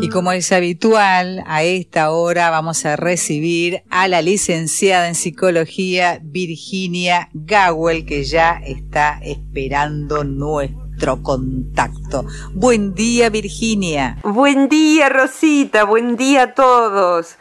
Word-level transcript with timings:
Y 0.00 0.08
como 0.08 0.32
es 0.32 0.50
habitual, 0.50 1.44
a 1.46 1.62
esta 1.62 2.10
hora 2.10 2.50
vamos 2.50 2.84
a 2.84 2.96
recibir 2.96 3.82
a 3.90 4.08
la 4.08 4.22
licenciada 4.22 5.08
en 5.08 5.14
psicología 5.14 6.20
Virginia 6.22 7.28
Gawel, 7.32 8.04
que 8.04 8.24
ya 8.24 8.60
está 8.64 9.20
esperando 9.22 10.24
nuestro 10.24 11.22
contacto. 11.22 12.26
Buen 12.54 12.94
día, 12.94 13.30
Virginia. 13.30 14.18
Buen 14.24 14.68
día, 14.68 15.08
Rosita. 15.08 15.84
Buen 15.84 16.16
día 16.16 16.42
a 16.42 16.54
todos. 16.54 17.36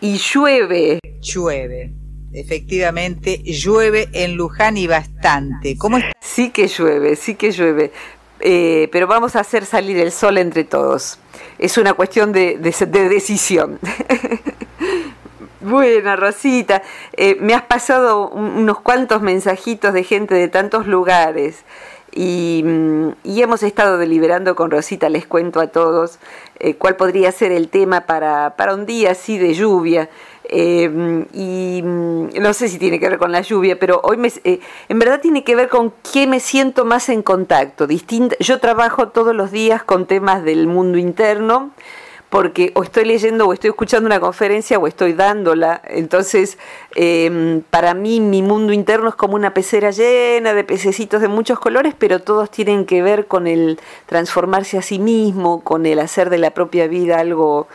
Y 0.00 0.18
llueve. 0.18 0.98
Llueve. 1.22 1.94
Efectivamente, 2.32 3.42
llueve 3.44 4.08
en 4.12 4.34
Luján 4.34 4.76
y 4.76 4.86
bastante. 4.86 5.78
¿Cómo 5.78 5.98
está? 5.98 6.12
Sí 6.20 6.50
que 6.50 6.66
llueve, 6.66 7.14
sí 7.16 7.36
que 7.36 7.52
llueve. 7.52 7.92
Eh, 8.46 8.90
pero 8.92 9.06
vamos 9.06 9.36
a 9.36 9.40
hacer 9.40 9.64
salir 9.64 9.96
el 9.96 10.12
sol 10.12 10.36
entre 10.36 10.64
todos. 10.64 11.18
Es 11.58 11.78
una 11.78 11.94
cuestión 11.94 12.30
de, 12.30 12.58
decisión. 12.58 13.78
Buena, 15.62 16.14
Rosita. 16.14 16.82
Eh, 17.14 17.38
me 17.40 17.54
has 17.54 17.62
pasado 17.62 18.28
unos 18.28 18.80
cuantos 18.80 19.22
mensajitos 19.22 19.94
de 19.94 20.04
gente 20.04 20.34
de 20.34 20.48
tantos 20.48 20.86
lugares 20.86 21.64
y, 22.12 22.60
mm, 22.62 23.08
hemos 23.24 23.62
estado 23.62 23.96
deliberando 23.96 24.54
con 24.54 24.70
Rosita, 24.70 25.08
les 25.08 25.26
cuento 25.26 25.58
a 25.58 25.68
todos, 25.68 26.18
eh, 26.58 26.74
cuál 26.74 26.96
podría 26.96 27.32
ser 27.32 27.50
el 27.50 27.70
tema 27.70 28.02
para, 28.02 28.56
para 28.56 28.74
un 28.74 28.84
día 28.84 29.12
así 29.12 29.38
de 29.38 29.54
lluvia. 29.54 30.10
Eh, 30.46 31.26
y 31.32 31.82
mm, 31.82 32.40
no 32.40 32.52
sé 32.52 32.68
si 32.68 32.78
tiene 32.78 33.00
que 33.00 33.08
ver 33.08 33.18
con 33.18 33.32
la 33.32 33.40
lluvia, 33.40 33.78
pero 33.78 34.00
hoy 34.04 34.16
me, 34.18 34.30
eh, 34.44 34.60
en 34.88 34.98
verdad 34.98 35.20
tiene 35.20 35.42
que 35.42 35.56
ver 35.56 35.68
con 35.68 35.92
qué 36.12 36.26
me 36.26 36.40
siento 36.40 36.84
más 36.84 37.08
en 37.08 37.22
contacto. 37.22 37.86
Distinta, 37.86 38.36
yo 38.40 38.60
trabajo 38.60 39.08
todos 39.08 39.34
los 39.34 39.50
días 39.50 39.82
con 39.82 40.06
temas 40.06 40.44
del 40.44 40.66
mundo 40.66 40.98
interno, 40.98 41.70
porque 42.28 42.72
o 42.74 42.82
estoy 42.82 43.04
leyendo 43.04 43.46
o 43.46 43.52
estoy 43.52 43.70
escuchando 43.70 44.06
una 44.06 44.20
conferencia 44.20 44.78
o 44.78 44.86
estoy 44.86 45.12
dándola. 45.14 45.80
Entonces, 45.84 46.58
em, 46.94 47.62
para 47.70 47.94
mí 47.94 48.20
mi 48.20 48.42
mundo 48.42 48.72
interno 48.72 49.08
es 49.08 49.14
como 49.14 49.36
una 49.36 49.54
pecera 49.54 49.92
llena 49.92 50.52
de 50.52 50.64
pececitos 50.64 51.22
de 51.22 51.28
muchos 51.28 51.58
colores, 51.60 51.94
pero 51.96 52.18
todos 52.20 52.50
tienen 52.50 52.86
que 52.86 53.02
ver 53.02 53.26
con 53.26 53.46
el 53.46 53.78
transformarse 54.06 54.78
a 54.78 54.82
sí 54.82 54.98
mismo, 54.98 55.62
con 55.62 55.86
el 55.86 56.00
hacer 56.00 56.28
de 56.28 56.38
la 56.38 56.50
propia 56.50 56.88
vida 56.88 57.20
algo 57.20 57.68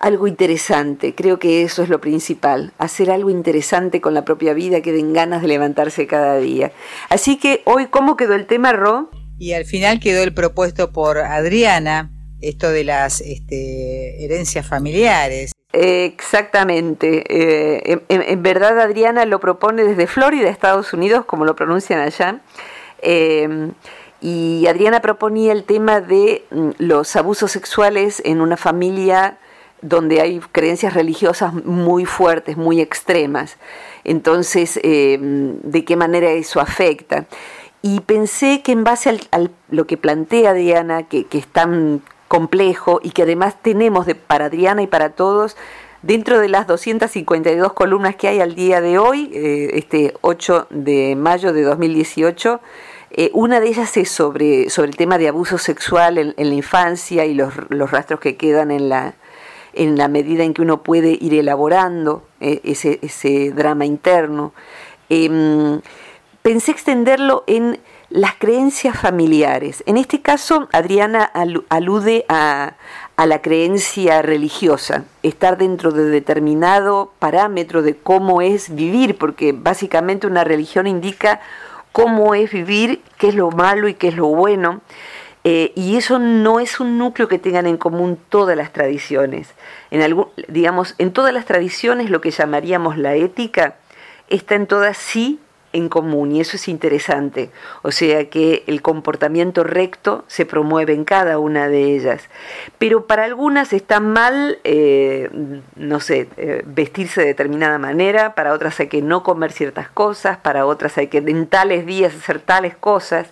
algo 0.00 0.26
interesante. 0.26 1.14
Creo 1.14 1.38
que 1.38 1.62
eso 1.62 1.82
es 1.82 1.88
lo 1.88 2.00
principal, 2.00 2.72
hacer 2.78 3.10
algo 3.10 3.30
interesante 3.30 4.00
con 4.00 4.14
la 4.14 4.24
propia 4.24 4.54
vida 4.54 4.80
que 4.80 4.92
den 4.92 5.12
ganas 5.12 5.42
de 5.42 5.48
levantarse 5.48 6.06
cada 6.06 6.38
día. 6.38 6.72
Así 7.08 7.36
que 7.36 7.62
hoy, 7.64 7.86
¿cómo 7.86 8.16
quedó 8.16 8.34
el 8.34 8.46
tema, 8.46 8.72
Ro? 8.72 9.10
Y 9.38 9.52
al 9.52 9.64
final 9.64 10.00
quedó 10.00 10.22
el 10.22 10.34
propuesto 10.34 10.92
por 10.92 11.18
Adriana, 11.18 12.10
esto 12.40 12.70
de 12.70 12.84
las 12.84 13.20
este, 13.20 14.24
herencias 14.24 14.66
familiares. 14.66 15.52
Exactamente. 15.72 17.24
Eh, 17.28 18.00
en, 18.08 18.42
verdad 18.42 18.80
Adriana 18.80 19.26
lo 19.26 19.38
propone 19.38 19.84
desde 19.84 20.06
Florida, 20.06 20.48
Estados 20.48 20.92
Unidos, 20.92 21.24
como 21.24 21.44
lo 21.44 21.54
pronuncian 21.54 22.00
allá. 22.00 22.40
Eh, 23.02 23.70
y 24.20 24.66
Adriana 24.66 25.00
proponía 25.00 25.52
el 25.52 25.64
tema 25.64 26.00
de 26.00 26.44
mm, 26.50 26.70
los 26.78 27.14
abusos 27.14 27.52
sexuales 27.52 28.20
en 28.24 28.40
una 28.40 28.56
familia 28.56 29.38
donde 29.82 30.20
hay 30.20 30.40
creencias 30.52 30.94
religiosas 30.94 31.52
muy 31.52 32.04
fuertes, 32.04 32.56
muy 32.56 32.80
extremas. 32.80 33.56
Entonces, 34.04 34.78
eh, 34.82 35.18
¿de 35.20 35.84
qué 35.84 35.96
manera 35.96 36.30
eso 36.30 36.60
afecta? 36.60 37.26
Y 37.82 38.00
pensé 38.00 38.62
que 38.62 38.72
en 38.72 38.84
base 38.84 39.20
a 39.30 39.40
lo 39.70 39.86
que 39.86 39.96
plantea 39.96 40.52
Diana, 40.52 41.04
que, 41.04 41.26
es 41.30 41.46
tan 41.46 42.02
complejo 42.26 43.00
y 43.02 43.10
que 43.10 43.22
además 43.22 43.56
tenemos 43.62 44.06
para 44.26 44.46
Adriana 44.46 44.82
y 44.82 44.86
para 44.88 45.10
todos, 45.10 45.56
dentro 46.02 46.40
de 46.40 46.48
las 46.48 46.66
252 46.66 47.72
columnas 47.72 48.16
que 48.16 48.28
hay 48.28 48.40
al 48.40 48.54
día 48.54 48.80
de 48.80 48.98
hoy, 48.98 49.30
eh, 49.32 49.70
este 49.74 50.14
8 50.22 50.66
de 50.70 51.14
mayo 51.16 51.52
de 51.52 51.62
2018, 51.62 52.60
eh, 53.10 53.30
una 53.32 53.60
de 53.60 53.68
ellas 53.68 53.96
es 53.96 54.10
sobre, 54.10 54.68
sobre 54.70 54.90
el 54.90 54.96
tema 54.96 55.16
de 55.16 55.28
abuso 55.28 55.56
sexual 55.56 56.18
en, 56.18 56.34
la 56.36 56.54
infancia 56.54 57.24
y 57.24 57.34
los, 57.34 57.54
los, 57.70 57.90
rastros 57.90 58.20
que 58.20 58.36
quedan 58.36 58.70
en 58.70 58.88
la, 58.90 59.14
en 59.78 59.96
la 59.96 60.08
medida 60.08 60.44
en 60.44 60.52
que 60.52 60.62
uno 60.62 60.82
puede 60.82 61.16
ir 61.20 61.34
elaborando 61.34 62.24
eh, 62.40 62.60
ese, 62.64 62.98
ese, 63.00 63.52
drama 63.52 63.86
interno. 63.86 64.52
Em, 65.08 65.80
pensé 66.42 66.72
extenderlo 66.72 67.44
en 67.46 67.78
las 68.10 68.34
creencias 68.34 68.98
familiares. 68.98 69.84
En 69.86 69.96
este 69.96 70.20
caso, 70.20 70.68
Adriana 70.72 71.30
alude 71.68 72.24
a, 72.28 72.74
a, 73.16 73.26
la 73.26 73.40
creencia 73.40 74.20
religiosa, 74.22 75.04
estar 75.22 75.58
dentro 75.58 75.92
de 75.92 76.04
determinado 76.06 77.12
parámetro 77.18 77.82
de 77.82 77.96
cómo 77.96 78.42
es 78.42 78.74
vivir, 78.74 79.16
porque 79.16 79.52
básicamente 79.52 80.26
una 80.26 80.42
religión 80.42 80.86
indica 80.86 81.40
cómo 81.92 82.34
es 82.34 82.50
vivir, 82.50 83.02
qué 83.18 83.28
es 83.28 83.34
lo 83.34 83.50
malo 83.50 83.88
y 83.88 83.94
qué 83.94 84.08
es 84.08 84.16
lo 84.16 84.26
bueno. 84.26 84.80
Eh, 85.50 85.72
y 85.74 85.96
eso 85.96 86.18
no 86.18 86.60
es 86.60 86.78
un 86.78 86.98
núcleo 86.98 87.26
que 87.26 87.38
tengan 87.38 87.66
en 87.66 87.78
común 87.78 88.18
todas 88.28 88.54
las 88.54 88.70
tradiciones. 88.70 89.54
En 89.90 90.02
algún, 90.02 90.26
digamos, 90.46 90.94
en 90.98 91.10
todas 91.10 91.32
las 91.32 91.46
tradiciones 91.46 92.10
lo 92.10 92.20
que 92.20 92.30
llamaríamos 92.30 92.98
la 92.98 93.14
ética 93.14 93.76
está 94.28 94.56
en 94.56 94.66
todas 94.66 94.98
sí 94.98 95.40
en 95.72 95.88
común 95.88 96.32
y 96.32 96.42
eso 96.42 96.58
es 96.58 96.68
interesante. 96.68 97.50
O 97.80 97.92
sea 97.92 98.28
que 98.28 98.62
el 98.66 98.82
comportamiento 98.82 99.64
recto 99.64 100.22
se 100.26 100.44
promueve 100.44 100.92
en 100.92 101.06
cada 101.06 101.38
una 101.38 101.68
de 101.68 101.96
ellas. 101.96 102.28
Pero 102.76 103.06
para 103.06 103.24
algunas 103.24 103.72
está 103.72 104.00
mal, 104.00 104.58
eh, 104.64 105.30
no 105.76 106.00
sé, 106.00 106.28
eh, 106.36 106.62
vestirse 106.66 107.22
de 107.22 107.28
determinada 107.28 107.78
manera, 107.78 108.34
para 108.34 108.52
otras 108.52 108.78
hay 108.80 108.88
que 108.88 109.00
no 109.00 109.22
comer 109.22 109.52
ciertas 109.52 109.88
cosas, 109.88 110.36
para 110.36 110.66
otras 110.66 110.98
hay 110.98 111.06
que 111.06 111.18
en 111.18 111.46
tales 111.46 111.86
días 111.86 112.14
hacer 112.14 112.38
tales 112.38 112.76
cosas 112.76 113.28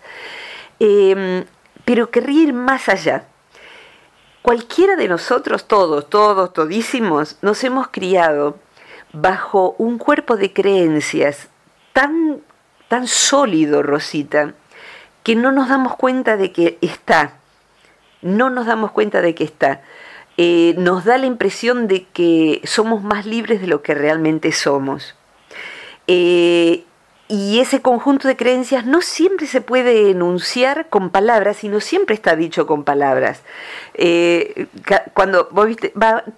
pero 1.87 2.11
querría 2.11 2.43
ir 2.43 2.53
más 2.53 2.91
allá. 2.91 3.25
Cualquiera 4.43 4.97
de 4.97 5.09
nosotros, 5.09 5.67
todos, 5.67 6.11
todos, 6.11 6.53
todísimos, 6.53 7.39
nos 7.43 7.65
hemos 7.65 7.89
criado 7.89 8.59
bajo 9.13 9.75
un 9.79 9.97
cuerpo 9.97 10.37
de 10.37 10.53
creencias 10.53 11.49
tan, 11.93 12.43
tan 12.89 13.07
sólido, 13.07 13.83
Rosita, 13.83 14.53
que 15.23 15.37
no 15.37 15.53
nos 15.53 15.69
damos 15.69 15.97
cuenta 15.97 16.37
de 16.37 16.53
que 16.53 16.77
está. 16.81 17.39
No 18.21 18.51
nos 18.51 18.67
damos 18.67 18.91
cuenta 18.91 19.23
de 19.23 19.35
que 19.35 19.45
está. 19.45 19.83
Eh, 20.37 20.75
nos 20.79 21.05
da 21.05 21.19
la 21.19 21.27
impresión 21.27 21.87
de 21.87 22.05
que 22.05 22.63
somos 22.65 23.03
más 23.03 23.27
libres 23.27 23.61
de 23.61 23.69
lo 23.69 23.83
que 23.83 23.95
realmente 23.95 24.51
somos. 24.51 25.15
Eh, 26.09 26.85
y 27.29 27.59
ese 27.59 27.83
conjunto 27.83 28.29
de 28.29 28.37
creencias 28.37 28.87
no 28.87 29.03
siempre 29.03 29.47
se 29.47 29.61
puede 29.61 30.11
enunciar 30.11 30.89
con 30.89 31.11
palabras, 31.11 31.57
sino 31.57 31.81
siempre 31.81 32.15
está 32.15 32.37
dicho 32.37 32.67
con 32.67 32.85
palabras. 32.85 33.43
Eh, 33.95 34.67
cuando 35.13 35.49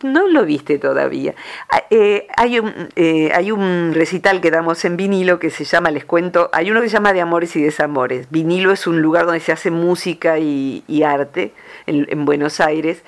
no 0.03 0.29
lo 0.29 0.45
viste 0.45 0.79
todavía. 0.79 1.35
Ah, 1.69 1.83
eh, 1.91 2.27
hay, 2.37 2.59
un, 2.59 2.89
eh, 2.97 3.31
hay 3.35 3.51
un 3.51 3.93
recital 3.95 4.41
que 4.41 4.51
damos 4.51 4.85
en 4.85 4.97
vinilo 4.97 5.39
que 5.39 5.51
se 5.51 5.65
llama, 5.65 5.91
les 5.91 6.05
cuento, 6.07 6.49
hay 6.53 6.71
uno 6.71 6.81
que 6.81 6.89
se 6.89 6.95
llama 6.95 7.13
De 7.13 7.21
Amores 7.21 7.55
y 7.57 7.63
Desamores. 7.63 8.31
Vinilo 8.31 8.73
es 8.73 8.87
un 8.87 9.03
lugar 9.03 9.27
donde 9.27 9.41
se 9.41 9.53
hace 9.53 9.71
música 9.71 10.39
y, 10.39 10.85
arte 11.05 11.53
en, 11.89 12.25
Buenos 12.25 12.61
Aires. 12.61 13.03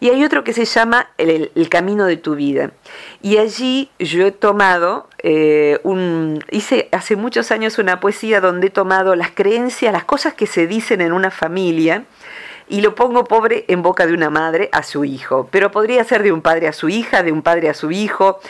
Y 0.00 0.10
hay 0.10 0.24
otro 0.24 0.44
que 0.44 0.52
se 0.52 0.64
llama 0.64 1.08
el, 1.18 1.50
Camino 1.68 2.06
de 2.06 2.16
tu 2.16 2.34
Vida. 2.34 2.72
Y 3.22 3.36
allí 3.38 3.90
yo 3.98 4.26
he 4.26 4.32
tomado 4.32 5.08
un... 5.84 6.44
Hice 6.50 6.88
hace 6.92 7.16
muchos 7.16 7.50
años 7.50 7.78
una 7.78 8.00
poesía 8.00 8.40
donde 8.40 8.68
he 8.68 8.70
tomado 8.70 9.14
las 9.14 9.30
creencias, 9.30 9.92
las 9.92 10.04
cosas 10.04 10.34
que 10.34 10.46
se 10.46 10.66
dicen 10.66 11.00
en 11.00 11.12
una 11.12 11.30
familia 11.30 12.04
y 12.72 12.80
lo 12.80 12.94
pongo 12.94 13.24
pobre 13.24 13.66
en 13.68 13.82
boca 13.82 14.06
de 14.06 14.14
una 14.14 14.30
madre 14.30 14.70
a 14.72 14.82
su 14.82 15.04
hijo, 15.04 15.48
pero 15.50 15.70
podría 15.70 16.02
ser 16.04 16.22
de 16.22 16.32
un 16.32 16.40
padre 16.40 16.68
a 16.68 16.72
su 16.72 16.88
hija, 16.88 17.22
de 17.22 17.30
un 17.30 17.42
padre 17.42 17.68
a 17.68 17.74
su 17.74 17.90
hijo, 17.90 18.40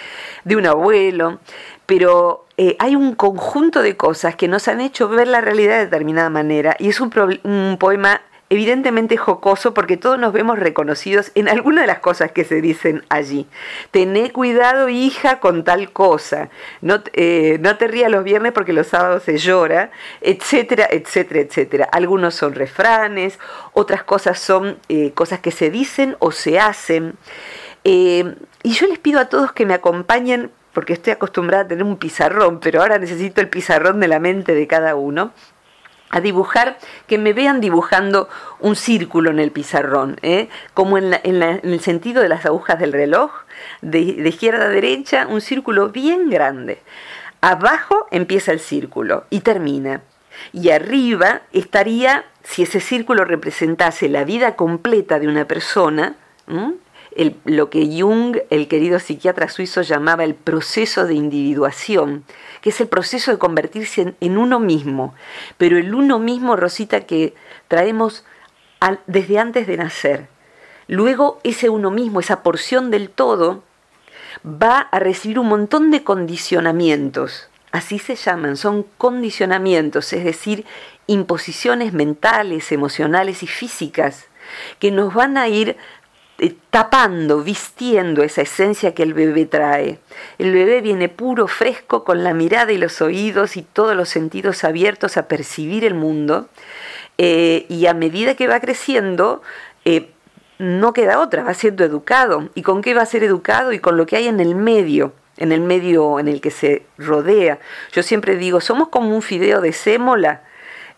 de 0.44 0.54
un 0.54 0.66
abuelo, 0.66 1.40
pero 1.86 2.46
eh, 2.56 2.76
hay 2.78 2.94
un 2.94 3.16
conjunto 3.16 3.82
de 3.82 3.96
cosas 3.96 4.36
que 4.36 4.46
nos 4.46 4.68
han 4.68 4.80
hecho 4.80 5.08
ver 5.08 5.26
la 5.26 5.40
realidad 5.40 5.78
de 5.78 5.86
determinada 5.86 6.30
manera 6.30 6.76
y 6.78 6.88
es 6.88 7.00
un 7.00 7.76
poema 7.78 8.20
evidentemente 8.52 9.16
jocoso 9.16 9.72
porque 9.72 9.96
todos 9.96 10.18
nos 10.18 10.34
vemos 10.34 10.58
reconocidos 10.58 11.32
en 11.34 11.48
alguna 11.48 11.80
de 11.80 11.86
las 11.86 12.00
cosas 12.00 12.32
que 12.32 12.44
se 12.44 12.60
dicen 12.60 13.02
allí. 13.08 13.46
Tené 13.90 14.30
cuidado, 14.30 14.90
hija, 14.90 15.40
con 15.40 15.64
tal 15.64 15.90
cosa. 15.90 16.50
No, 16.82 17.02
eh, 17.14 17.56
no 17.62 17.78
te 17.78 17.88
rías 17.88 18.10
los 18.10 18.24
viernes 18.24 18.52
porque 18.52 18.74
los 18.74 18.88
sábados 18.88 19.22
se 19.22 19.38
llora, 19.38 19.90
etcétera, 20.20 20.86
etcétera, 20.90 21.40
etcétera. 21.40 21.88
Algunos 21.92 22.34
son 22.34 22.54
refranes, 22.54 23.38
otras 23.72 24.02
cosas 24.02 24.38
son 24.38 24.76
eh, 24.90 25.12
cosas 25.12 25.40
que 25.40 25.50
se 25.50 25.70
dicen 25.70 26.16
o 26.18 26.30
se 26.30 26.60
hacen. 26.60 27.14
Eh, 27.84 28.34
y 28.62 28.72
yo 28.72 28.86
les 28.86 28.98
pido 28.98 29.18
a 29.18 29.30
todos 29.30 29.52
que 29.52 29.64
me 29.64 29.72
acompañen 29.72 30.50
porque 30.74 30.92
estoy 30.92 31.14
acostumbrada 31.14 31.64
a 31.64 31.68
tener 31.68 31.84
un 31.84 31.96
pizarrón, 31.96 32.60
pero 32.60 32.82
ahora 32.82 32.98
necesito 32.98 33.40
el 33.40 33.48
pizarrón 33.48 33.98
de 33.98 34.08
la 34.08 34.20
mente 34.20 34.54
de 34.54 34.66
cada 34.66 34.94
uno 34.94 35.32
a 36.12 36.20
dibujar, 36.20 36.78
que 37.08 37.18
me 37.18 37.32
vean 37.32 37.60
dibujando 37.60 38.28
un 38.60 38.76
círculo 38.76 39.30
en 39.30 39.40
el 39.40 39.50
pizarrón, 39.50 40.18
¿eh? 40.22 40.48
como 40.74 40.98
en, 40.98 41.14
el 41.24 41.80
sentido 41.80 42.22
de 42.22 42.28
las 42.28 42.44
agujas 42.44 42.78
del 42.78 42.92
reloj, 42.92 43.32
de, 43.80 44.00
izquierda 44.00 44.66
a 44.66 44.68
derecha, 44.68 45.26
un 45.26 45.40
círculo 45.40 45.88
bien 45.88 46.28
grande. 46.28 46.82
Abajo 47.40 48.06
empieza 48.10 48.52
el 48.52 48.60
círculo 48.60 49.24
y 49.30 49.40
termina. 49.40 50.02
Y 50.52 50.68
arriba 50.68 51.42
estaría, 51.52 52.26
si 52.44 52.62
ese 52.62 52.80
círculo 52.80 53.24
representase 53.24 54.08
la 54.10 54.24
vida 54.24 54.54
completa 54.54 55.18
de 55.18 55.28
una 55.28 55.46
persona, 55.46 56.16
lo 57.44 57.70
que 57.70 57.86
Jung, 57.86 58.38
el 58.50 58.68
querido 58.68 58.98
psiquiatra 58.98 59.48
suizo, 59.48 59.82
llamaba 59.82 60.24
el 60.24 60.34
proceso 60.34 61.06
de 61.06 61.14
individuación, 61.14 62.24
que 62.60 62.70
es 62.70 62.80
el 62.80 62.88
proceso 62.88 63.30
de 63.30 63.38
convertirse 63.38 64.14
en, 64.20 64.38
uno 64.38 64.60
mismo, 64.60 65.14
pero 65.58 65.78
el 65.78 65.94
uno 65.94 66.18
mismo, 66.18 66.56
Rosita, 66.56 67.00
que 67.02 67.34
traemos 67.68 68.24
desde 69.06 69.38
antes 69.38 69.66
de 69.66 69.76
nacer. 69.76 70.28
Luego 70.88 71.40
ese 71.44 71.68
uno 71.68 71.90
mismo, 71.90 72.20
esa 72.20 72.42
porción 72.42 72.90
del 72.90 73.10
todo, 73.10 73.62
va 74.44 74.78
a 74.78 74.98
recibir 74.98 75.38
un 75.38 75.48
montón 75.48 75.90
de 75.90 76.02
condicionamientos, 76.02 77.48
así 77.70 77.98
se 77.98 78.16
llaman, 78.16 78.56
son 78.56 78.84
condicionamientos, 78.98 80.12
es 80.12 80.24
decir, 80.24 80.64
imposiciones 81.06 81.92
mentales, 81.92 82.72
emocionales 82.72 83.42
y 83.42 83.46
físicas 83.46 84.26
que 84.78 84.90
nos 84.90 85.14
van 85.14 85.36
a 85.36 85.48
ir 85.48 85.76
tapando, 86.70 87.42
vistiendo 87.42 88.22
esa 88.22 88.42
esencia 88.42 88.94
que 88.94 89.02
el 89.02 89.14
bebé 89.14 89.46
trae. 89.46 89.98
El 90.38 90.52
bebé 90.52 90.80
viene 90.80 91.08
puro, 91.08 91.46
fresco, 91.46 92.04
con 92.04 92.24
la 92.24 92.34
mirada 92.34 92.72
y 92.72 92.78
los 92.78 93.00
oídos 93.00 93.56
y 93.56 93.62
todos 93.62 93.94
los 93.94 94.08
sentidos 94.08 94.64
abiertos 94.64 95.16
a 95.16 95.28
percibir 95.28 95.84
el 95.84 95.94
mundo. 95.94 96.48
Eh, 97.18 97.66
y 97.68 97.86
a 97.86 97.94
medida 97.94 98.34
que 98.34 98.48
va 98.48 98.60
creciendo, 98.60 99.42
eh, 99.84 100.10
no 100.58 100.92
queda 100.92 101.20
otra, 101.20 101.44
va 101.44 101.54
siendo 101.54 101.84
educado. 101.84 102.48
¿Y 102.54 102.62
con 102.62 102.82
qué 102.82 102.94
va 102.94 103.02
a 103.02 103.06
ser 103.06 103.22
educado? 103.22 103.72
Y 103.72 103.78
con 103.78 103.96
lo 103.96 104.06
que 104.06 104.16
hay 104.16 104.26
en 104.26 104.40
el 104.40 104.54
medio, 104.54 105.12
en 105.36 105.52
el 105.52 105.60
medio 105.60 106.18
en 106.18 106.28
el 106.28 106.40
que 106.40 106.50
se 106.50 106.86
rodea. 106.98 107.58
Yo 107.92 108.02
siempre 108.02 108.36
digo, 108.36 108.60
somos 108.60 108.88
como 108.88 109.14
un 109.14 109.22
fideo 109.22 109.60
de 109.60 109.72
sémola 109.72 110.42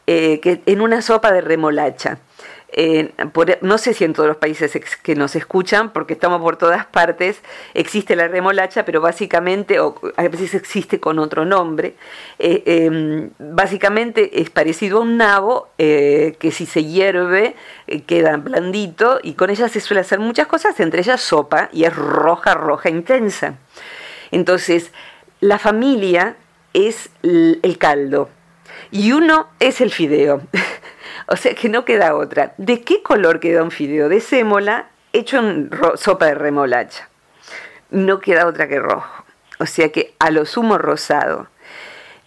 que, 0.07 0.63
en 0.67 0.81
una 0.81 1.03
sopa 1.03 1.33
de 1.33 1.41
remolacha 1.41 2.19
no 3.61 3.79
sé 3.79 3.95
si 3.95 4.05
en 4.05 4.13
todos 4.13 4.29
los 4.29 4.37
países 4.37 4.73
que 5.03 5.15
nos 5.15 5.37
escuchan, 5.37 5.93
porque 5.93 6.15
estamos 6.15 6.41
por 6.41 6.57
todas 6.57 6.87
partes, 6.87 7.41
existe 7.73 8.17
la 8.17 8.27
remolacha, 8.27 8.85
pero 8.85 9.01
básicamente, 9.01 9.79
o 9.79 10.01
a 10.17 10.23
veces 10.25 10.55
existe 10.55 10.99
con 10.99 11.19
otro 11.19 11.45
nombre, 11.45 11.95
eh, 12.39 12.63
em, 12.67 13.31
básicamente 13.39 14.41
es 14.41 14.51
parecido 14.51 14.99
a 14.99 15.03
un 15.03 15.17
nabo 15.17 15.69
eh, 15.79 16.37
que 16.41 16.51
si 16.51 16.67
se 16.67 16.85
hierve 16.85 17.55
eh, 17.87 18.03
queda 18.03 18.37
blandito 18.39 19.21
y 19.23 19.35
con 19.35 19.51
ella 19.51 19.69
se 19.69 19.81
suele 19.81 20.01
hacer 20.01 20.19
muchas 20.19 20.49
cosas, 20.49 20.79
entre 20.81 21.01
ellas 21.01 21.21
sopa, 21.21 21.69
y 21.73 21.85
es 21.85 21.95
roja, 21.95 22.55
roja, 22.55 22.89
intensa. 22.91 23.55
Entonces, 24.33 24.91
la 25.41 25.59
familia 25.59 26.37
es 26.73 27.11
el 27.23 27.77
caldo 27.79 28.29
y 28.91 29.13
uno 29.13 29.49
es 29.61 29.81
el 29.81 29.91
fideo. 29.91 30.43
O 31.27 31.37
sea 31.37 31.55
que 31.55 31.69
no 31.69 31.85
queda 31.85 32.15
otra. 32.15 32.55
¿De 32.59 32.83
qué 32.83 33.03
color 33.03 33.41
queda 33.41 33.63
un 33.63 33.71
fideo? 33.71 34.09
De 34.09 34.21
sémola 34.21 34.89
hecho 35.13 35.39
en 35.39 35.71
sopa 35.97 36.27
de 36.27 36.35
remolacha. 36.35 37.09
No 37.91 38.21
queda 38.21 38.47
otra 38.47 38.69
que 38.69 38.79
rojo. 38.79 39.25
O 39.59 39.67
sea 39.67 39.91
que 39.91 40.15
a 40.19 40.31
lo 40.31 40.45
sumo 40.47 40.79
rosado. 40.79 41.49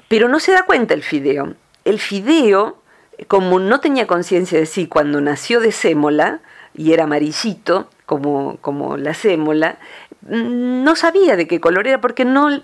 Pero 0.08 0.30
no 0.30 0.40
se 0.40 0.54
da 0.54 0.64
cuenta 0.64 0.94
el 0.94 1.04
fideo. 1.04 1.56
El 1.84 2.00
fideo, 2.00 2.82
como 3.28 3.60
no 3.60 3.80
tenía 3.80 4.08
conciencia 4.08 4.58
de 4.58 4.66
sí 4.66 4.88
cuando 4.88 5.22
nació 5.22 5.60
de 5.60 5.72
sémola 5.72 6.40
y 6.74 6.94
era 6.94 7.04
amarillito, 7.04 7.90
como, 8.06 8.58
como 8.62 8.98
la 8.98 9.14
sémola, 9.14 9.80
no 10.22 10.96
sabía 10.96 11.36
de 11.36 11.48
qué 11.48 11.60
color 11.60 11.88
era 11.88 12.02
porque 12.02 12.26
no, 12.26 12.60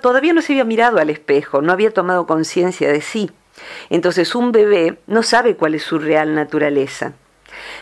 todavía 0.00 0.32
no 0.32 0.42
se 0.42 0.52
había 0.52 0.64
mirado 0.64 0.98
al 0.98 1.10
espejo, 1.10 1.62
no 1.62 1.72
había 1.72 1.92
tomado 1.92 2.26
conciencia 2.26 2.90
de 2.90 3.00
sí. 3.00 3.30
Entonces 3.90 4.34
un 4.34 4.52
bebé 4.52 4.98
no 5.06 5.22
sabe 5.22 5.56
cuál 5.56 5.74
es 5.74 5.82
su 5.82 5.98
real 5.98 6.34
naturaleza. 6.34 7.12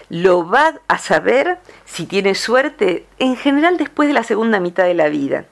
Lo 0.09 0.49
va 0.49 0.81
a 0.89 0.99
saber, 0.99 1.59
si 1.85 2.07
tiene 2.07 2.35
suerte, 2.35 3.07
en 3.19 3.37
general 3.37 3.77
después 3.77 4.09
de 4.09 4.15
la 4.15 4.25
segunda 4.25 4.61
mitad 4.61 4.85
de 4.85 4.95
la 4.95 5.09
vida. 5.09 5.45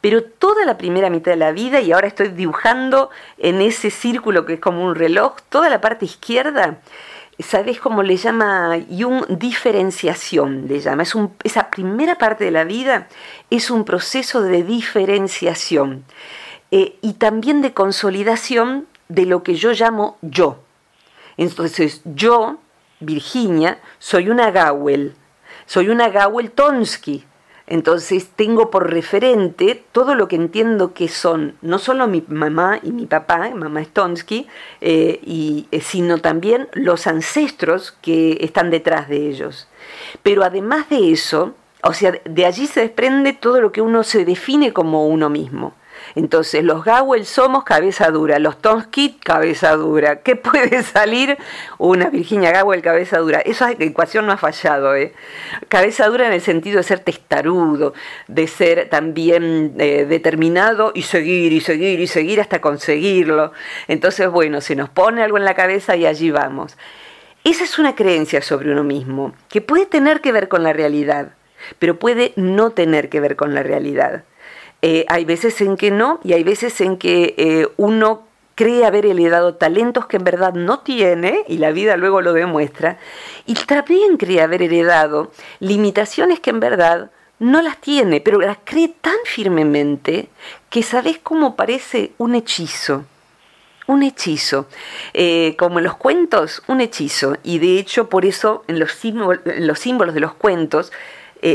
Pero 0.00 0.22
toda 0.22 0.64
la 0.64 0.78
primera 0.78 1.10
mitad 1.10 1.32
de 1.32 1.36
la 1.36 1.52
vida, 1.52 1.80
y 1.80 1.92
ahora 1.92 2.06
estoy 2.06 2.28
dibujando 2.28 3.10
en 3.38 3.60
ese 3.60 3.90
círculo 3.90 4.44
que 4.44 4.54
es 4.54 4.60
como 4.60 4.84
un 4.84 4.94
reloj, 4.94 5.36
toda 5.48 5.70
la 5.70 5.80
parte 5.80 6.04
izquierda, 6.04 6.78
¿sabes 7.38 7.80
cómo 7.80 8.02
le 8.02 8.16
llama 8.16 8.78
Jung? 8.90 9.26
Diferenciación, 9.28 10.66
le 10.68 10.80
llama. 10.80 11.02
Es 11.02 11.14
esa 11.44 11.70
primera 11.70 12.16
parte 12.16 12.44
de 12.44 12.50
la 12.50 12.64
vida 12.64 13.08
es 13.50 13.70
un 13.70 13.84
proceso 13.84 14.42
de 14.42 14.62
diferenciación 14.62 16.04
eh, 16.70 16.96
y 17.02 17.14
también 17.14 17.62
de 17.62 17.72
consolidación 17.72 18.86
de 19.08 19.26
lo 19.26 19.42
que 19.42 19.54
yo 19.54 19.72
llamo 19.72 20.18
yo. 20.22 20.58
Entonces, 21.36 22.00
yo, 22.04 22.58
Virginia, 23.00 23.78
soy 23.98 24.30
una 24.30 24.50
Gawel, 24.50 25.14
soy 25.66 25.88
una 25.88 26.08
Gawel 26.08 26.50
Tonsky. 26.50 27.24
Entonces 27.68 28.28
tengo 28.36 28.70
por 28.70 28.92
referente 28.92 29.82
todo 29.90 30.14
lo 30.14 30.28
que 30.28 30.36
entiendo 30.36 30.94
que 30.94 31.08
son 31.08 31.56
no 31.62 31.78
solo 31.78 32.06
mi 32.06 32.24
mamá 32.28 32.78
y 32.80 32.92
mi 32.92 33.06
papá, 33.06 33.50
mamá 33.52 33.82
Stonsky, 33.82 34.46
eh, 34.80 35.18
y, 35.24 35.66
eh, 35.72 35.80
sino 35.80 36.18
también 36.18 36.68
los 36.74 37.08
ancestros 37.08 37.90
que 38.02 38.38
están 38.40 38.70
detrás 38.70 39.08
de 39.08 39.28
ellos. 39.28 39.68
Pero 40.22 40.44
además 40.44 40.88
de 40.88 41.10
eso, 41.10 41.54
o 41.82 41.92
sea, 41.92 42.12
de 42.24 42.46
allí 42.46 42.68
se 42.68 42.80
desprende 42.80 43.32
todo 43.32 43.60
lo 43.60 43.72
que 43.72 43.80
uno 43.80 44.04
se 44.04 44.24
define 44.24 44.72
como 44.72 45.08
uno 45.08 45.28
mismo. 45.28 45.74
Entonces, 46.16 46.64
los 46.64 46.82
Gawel 46.82 47.26
somos 47.26 47.62
cabeza 47.62 48.10
dura, 48.10 48.38
los 48.38 48.56
Tonsky 48.62 49.18
cabeza 49.22 49.76
dura. 49.76 50.22
¿Qué 50.22 50.34
puede 50.34 50.82
salir? 50.82 51.36
Una 51.76 52.08
Virginia 52.08 52.52
Gawel 52.52 52.80
cabeza 52.80 53.18
dura. 53.18 53.40
Esa 53.40 53.70
ecuación 53.72 54.24
no 54.24 54.32
ha 54.32 54.38
fallado. 54.38 54.96
¿eh? 54.96 55.12
Cabeza 55.68 56.06
dura 56.06 56.26
en 56.26 56.32
el 56.32 56.40
sentido 56.40 56.78
de 56.78 56.84
ser 56.84 57.00
testarudo, 57.00 57.92
de 58.28 58.46
ser 58.46 58.88
también 58.88 59.74
eh, 59.78 60.06
determinado 60.06 60.90
y 60.94 61.02
seguir 61.02 61.52
y 61.52 61.60
seguir 61.60 62.00
y 62.00 62.06
seguir 62.06 62.40
hasta 62.40 62.62
conseguirlo. 62.62 63.52
Entonces, 63.86 64.30
bueno, 64.30 64.62
se 64.62 64.74
nos 64.74 64.88
pone 64.88 65.22
algo 65.22 65.36
en 65.36 65.44
la 65.44 65.54
cabeza 65.54 65.96
y 65.96 66.06
allí 66.06 66.30
vamos. 66.30 66.78
Esa 67.44 67.64
es 67.64 67.78
una 67.78 67.94
creencia 67.94 68.40
sobre 68.40 68.72
uno 68.72 68.84
mismo, 68.84 69.34
que 69.50 69.60
puede 69.60 69.84
tener 69.84 70.22
que 70.22 70.32
ver 70.32 70.48
con 70.48 70.62
la 70.62 70.72
realidad, 70.72 71.32
pero 71.78 71.98
puede 71.98 72.32
no 72.36 72.70
tener 72.70 73.10
que 73.10 73.20
ver 73.20 73.36
con 73.36 73.54
la 73.54 73.62
realidad. 73.62 74.24
Eh, 74.82 75.04
hay 75.08 75.24
veces 75.24 75.60
en 75.60 75.76
que 75.76 75.90
no 75.90 76.20
y 76.22 76.34
hay 76.34 76.44
veces 76.44 76.80
en 76.80 76.98
que 76.98 77.34
eh, 77.38 77.68
uno 77.76 78.24
cree 78.54 78.84
haber 78.84 79.06
heredado 79.06 79.54
talentos 79.54 80.06
que 80.06 80.16
en 80.16 80.24
verdad 80.24 80.54
no 80.54 80.78
tiene, 80.80 81.44
y 81.46 81.58
la 81.58 81.72
vida 81.72 81.96
luego 81.96 82.22
lo 82.22 82.32
demuestra, 82.32 82.98
y 83.44 83.54
también 83.54 84.16
cree 84.16 84.40
haber 84.40 84.62
heredado 84.62 85.30
limitaciones 85.60 86.40
que 86.40 86.50
en 86.50 86.60
verdad 86.60 87.10
no 87.38 87.60
las 87.60 87.78
tiene, 87.78 88.22
pero 88.22 88.40
las 88.40 88.58
cree 88.64 88.88
tan 88.88 89.16
firmemente 89.24 90.30
que 90.70 90.82
sabes 90.82 91.18
cómo 91.22 91.54
parece 91.54 92.12
un 92.16 92.34
hechizo. 92.34 93.04
Un 93.88 94.02
hechizo, 94.02 94.66
eh, 95.12 95.54
como 95.58 95.78
en 95.78 95.84
los 95.84 95.96
cuentos, 95.96 96.62
un 96.66 96.80
hechizo, 96.80 97.36
y 97.44 97.58
de 97.58 97.78
hecho 97.78 98.08
por 98.08 98.24
eso 98.24 98.64
en 98.68 98.78
los, 98.78 98.98
los 99.44 99.78
símbolos 99.78 100.14
de 100.14 100.20
los 100.20 100.32
cuentos, 100.32 100.92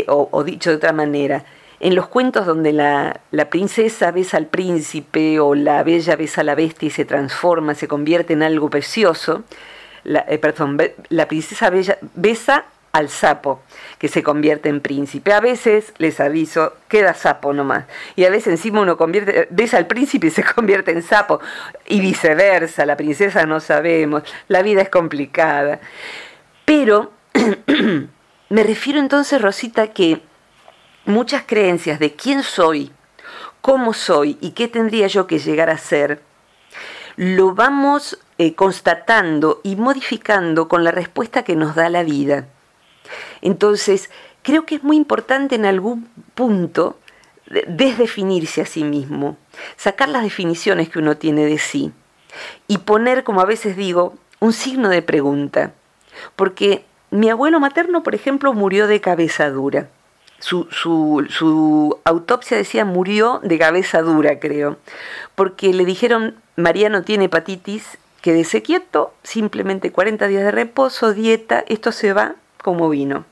o 0.07 0.43
dicho 0.43 0.69
de 0.69 0.75
otra 0.75 0.93
manera, 0.93 1.43
en 1.81 1.95
los 1.95 2.07
cuentos 2.07 2.45
donde 2.45 2.73
la, 2.73 3.19
princesa 3.49 4.11
besa 4.11 4.37
al 4.37 4.45
príncipe 4.45 5.39
o 5.39 5.55
la 5.55 5.83
bella 5.83 6.15
besa 6.15 6.41
a 6.41 6.43
la 6.43 6.53
bestia 6.53 6.87
y 6.87 6.91
se 6.91 7.05
transforma, 7.05 7.73
se 7.73 7.87
convierte 7.87 8.33
en 8.33 8.43
algo 8.43 8.69
precioso, 8.69 9.43
la, 10.03 10.23
eh, 10.27 10.37
perdón, 10.37 10.77
la 11.09 11.27
princesa 11.27 11.71
bella 11.71 11.97
besa 12.13 12.65
al 12.91 13.09
sapo, 13.09 13.61
que 13.97 14.09
se 14.09 14.21
convierte 14.21 14.69
en 14.69 14.81
príncipe. 14.81 15.33
A 15.33 15.39
veces, 15.39 15.93
les 15.97 16.19
aviso, 16.19 16.73
queda 16.87 17.15
sapo 17.15 17.51
nomás. 17.51 17.85
Y 18.15 18.25
a 18.25 18.29
veces 18.29 18.47
encima 18.47 18.81
uno 18.81 18.95
convierte, 18.95 19.47
besa 19.49 19.77
al 19.77 19.87
príncipe 19.87 20.27
y 20.27 20.31
se 20.31 20.43
convierte 20.55 20.91
en 20.91 21.01
sapo. 21.01 21.39
Y 21.87 21.99
viceversa, 21.99 22.85
la 22.85 22.95
princesa 22.95 23.45
no 23.47 23.59
sabemos. 23.59 24.21
La 24.47 24.61
vida 24.61 24.81
es 24.81 24.89
complicada. 24.89 25.79
Pero 26.65 27.11
me 28.49 28.63
refiero 28.63 28.99
entonces, 28.99 29.41
Rosita, 29.41 29.87
que 29.87 30.21
muchas 31.05 31.43
creencias 31.45 31.99
de 31.99 32.13
quién 32.13 32.43
soy, 32.43 32.91
cómo 33.61 33.93
soy 33.93 34.37
y 34.41 34.51
qué 34.51 34.67
tendría 34.67 35.07
yo 35.07 35.27
que 35.27 35.39
llegar 35.39 35.69
a 35.69 35.77
ser, 35.77 36.21
lo 37.15 37.53
vamos 37.53 38.19
eh, 38.37 38.55
constatando 38.55 39.61
y 39.63 39.75
modificando 39.75 40.67
con 40.67 40.83
la 40.83 40.91
respuesta 40.91 41.43
que 41.43 41.55
nos 41.55 41.75
da 41.75 41.89
la 41.89 42.03
vida. 42.03 42.47
Entonces, 43.41 44.09
creo 44.41 44.65
que 44.65 44.75
es 44.75 44.83
muy 44.83 44.97
importante 44.97 45.55
en 45.55 45.65
algún 45.65 46.09
punto 46.33 46.97
desdefinirse 47.67 48.61
a 48.61 48.65
sí 48.65 48.83
mismo, 48.83 49.37
sacar 49.75 50.09
las 50.09 50.23
definiciones 50.23 50.89
que 50.89 50.99
uno 50.99 51.17
tiene 51.17 51.45
de 51.45 51.57
sí. 51.57 51.91
y 52.67 52.77
poner, 52.77 53.25
como 53.25 53.41
a 53.41 53.45
veces 53.45 53.75
digo, 53.75 54.15
un 54.39 54.53
signo 54.53 54.87
de 54.87 55.01
pregunta. 55.01 55.73
Porque 56.37 56.85
mi 57.09 57.29
abuelo 57.29 57.59
materno, 57.59 58.03
por 58.03 58.15
ejemplo, 58.15 58.53
murió 58.53 58.87
de 58.87 59.01
cabeza 59.01 59.49
dura. 59.49 59.89
Su, 60.41 61.99
autopsia 62.03 62.57
decía 62.57 62.83
murió 62.83 63.39
de 63.43 63.57
cabeza 63.57 64.01
dura, 64.01 64.39
creo, 64.39 64.77
porque 65.35 65.73
le 65.73 65.85
dijeron, 65.85 66.35
Mariano 66.55 67.03
tiene 67.03 67.25
hepatitis, 67.25 67.97
quédese 68.21 68.61
quieto, 68.61 69.13
simplemente 69.23 69.91
40 69.91 70.27
días 70.27 70.43
de 70.43 70.51
reposo, 70.51 71.13
dieta, 71.13 71.63
esto 71.67 71.91
se 71.91 72.13
va 72.13 72.35
como 72.61 72.89
vino. 72.89 73.25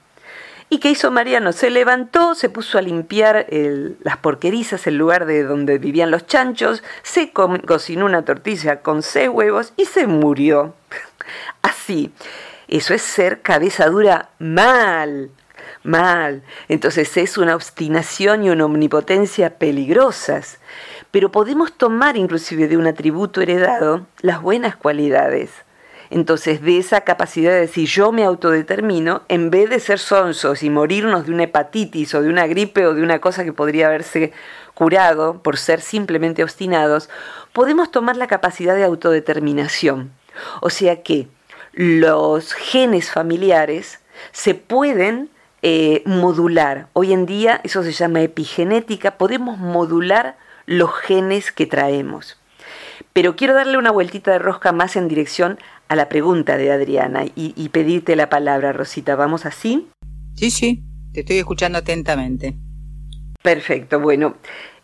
¿Y 0.71 0.77
qué 0.77 0.91
hizo 0.91 1.09
Mariano? 1.09 1.51
Se 1.51 1.71
levantó, 1.71 2.35
se 2.35 2.47
puso 2.47 2.77
a 2.77 2.83
limpiar 2.83 3.47
las 3.49 4.17
porquerizas, 4.17 4.85
el 4.85 4.97
lugar 4.97 5.25
de 5.25 5.43
donde 5.43 5.79
vivían 5.79 6.11
los 6.11 6.27
chanchos, 6.27 6.83
se 7.01 7.31
cocinó 7.31 8.05
una 8.05 8.23
tortilla 8.23 8.81
con 8.81 9.01
seis 9.01 9.29
huevos 9.29 9.73
y 9.77 9.85
se 9.85 10.05
murió. 10.05 10.75
Así. 11.63 12.13
Eso 12.69 12.93
es 12.93 13.01
ser 13.01 13.41
cabeza 13.41 13.87
dura 13.87 14.29
mal, 14.37 15.31
mal. 15.83 16.43
Entonces 16.67 17.15
es 17.17 17.37
una 17.37 17.55
obstinación 17.55 18.43
y 18.43 18.49
una 18.49 18.65
omnipotencia 18.65 19.57
peligrosas. 19.57 20.59
Pero 21.11 21.31
podemos 21.31 21.73
tomar 21.73 22.17
inclusive 22.17 22.67
de 22.67 22.77
un 22.77 22.87
atributo 22.87 23.41
heredado 23.41 24.05
las 24.21 24.41
buenas 24.41 24.75
cualidades. 24.75 25.51
Entonces, 26.11 26.61
de 26.63 26.79
esa 26.79 27.01
capacidad 27.01 27.51
de 27.51 27.61
decir 27.61 27.87
yo 27.87 28.11
me 28.11 28.23
autodetermino, 28.23 29.21
en 29.27 29.51
vez 29.51 29.69
de 29.69 29.79
ser 29.79 29.99
sonsos 29.99 30.63
y 30.63 30.69
morirnos 30.71 31.27
de 31.27 31.33
una 31.33 31.43
hepatitis 31.43 32.15
o 32.15 32.21
de 32.23 32.29
una 32.29 32.47
gripe 32.47 32.87
o 32.87 32.95
de 32.95 33.03
una 33.03 33.19
cosa 33.19 33.43
que 33.43 33.53
podría 33.53 33.87
haberse 33.87 34.33
curado 34.73 35.43
por 35.43 35.57
ser 35.57 35.81
simplemente 35.81 36.41
obstinados, 36.41 37.09
podemos 37.53 37.91
tomar 37.91 38.17
la 38.17 38.27
capacidad 38.27 38.75
de 38.75 38.85
autodeterminación. 38.85 40.11
O 40.61 40.71
sea 40.71 41.03
que 41.03 41.27
los 41.73 42.53
genes 42.53 43.11
familiares 43.11 43.99
se 44.31 44.55
pueden 44.55 45.29
eh, 45.61 46.03
modular. 46.05 46.87
Hoy 46.93 47.13
en 47.13 47.25
día 47.25 47.61
eso 47.63 47.83
se 47.83 47.91
llama 47.91 48.21
epigenética, 48.21 49.17
podemos 49.17 49.57
modular 49.57 50.37
los 50.65 50.93
genes 50.93 51.51
que 51.51 51.65
traemos. 51.65 52.37
Pero 53.13 53.35
quiero 53.35 53.53
darle 53.53 53.77
una 53.77 53.91
vueltita 53.91 54.31
de 54.31 54.39
rosca 54.39 54.71
más 54.71 54.95
en 54.95 55.07
dirección 55.07 55.57
a 55.87 55.95
la 55.95 56.07
pregunta 56.07 56.57
de 56.57 56.71
Adriana 56.71 57.25
y, 57.35 57.69
pedirte 57.69 58.15
la 58.15 58.29
palabra, 58.29 58.71
Rosita. 58.71 59.15
¿Vamos 59.15 59.45
así? 59.45 59.89
Sí, 60.35 60.51
sí, 60.51 60.83
te 61.11 61.21
estoy 61.21 61.39
escuchando 61.39 61.79
atentamente. 61.79 62.55
Perfecto, 63.41 63.99
bueno, 63.99 64.35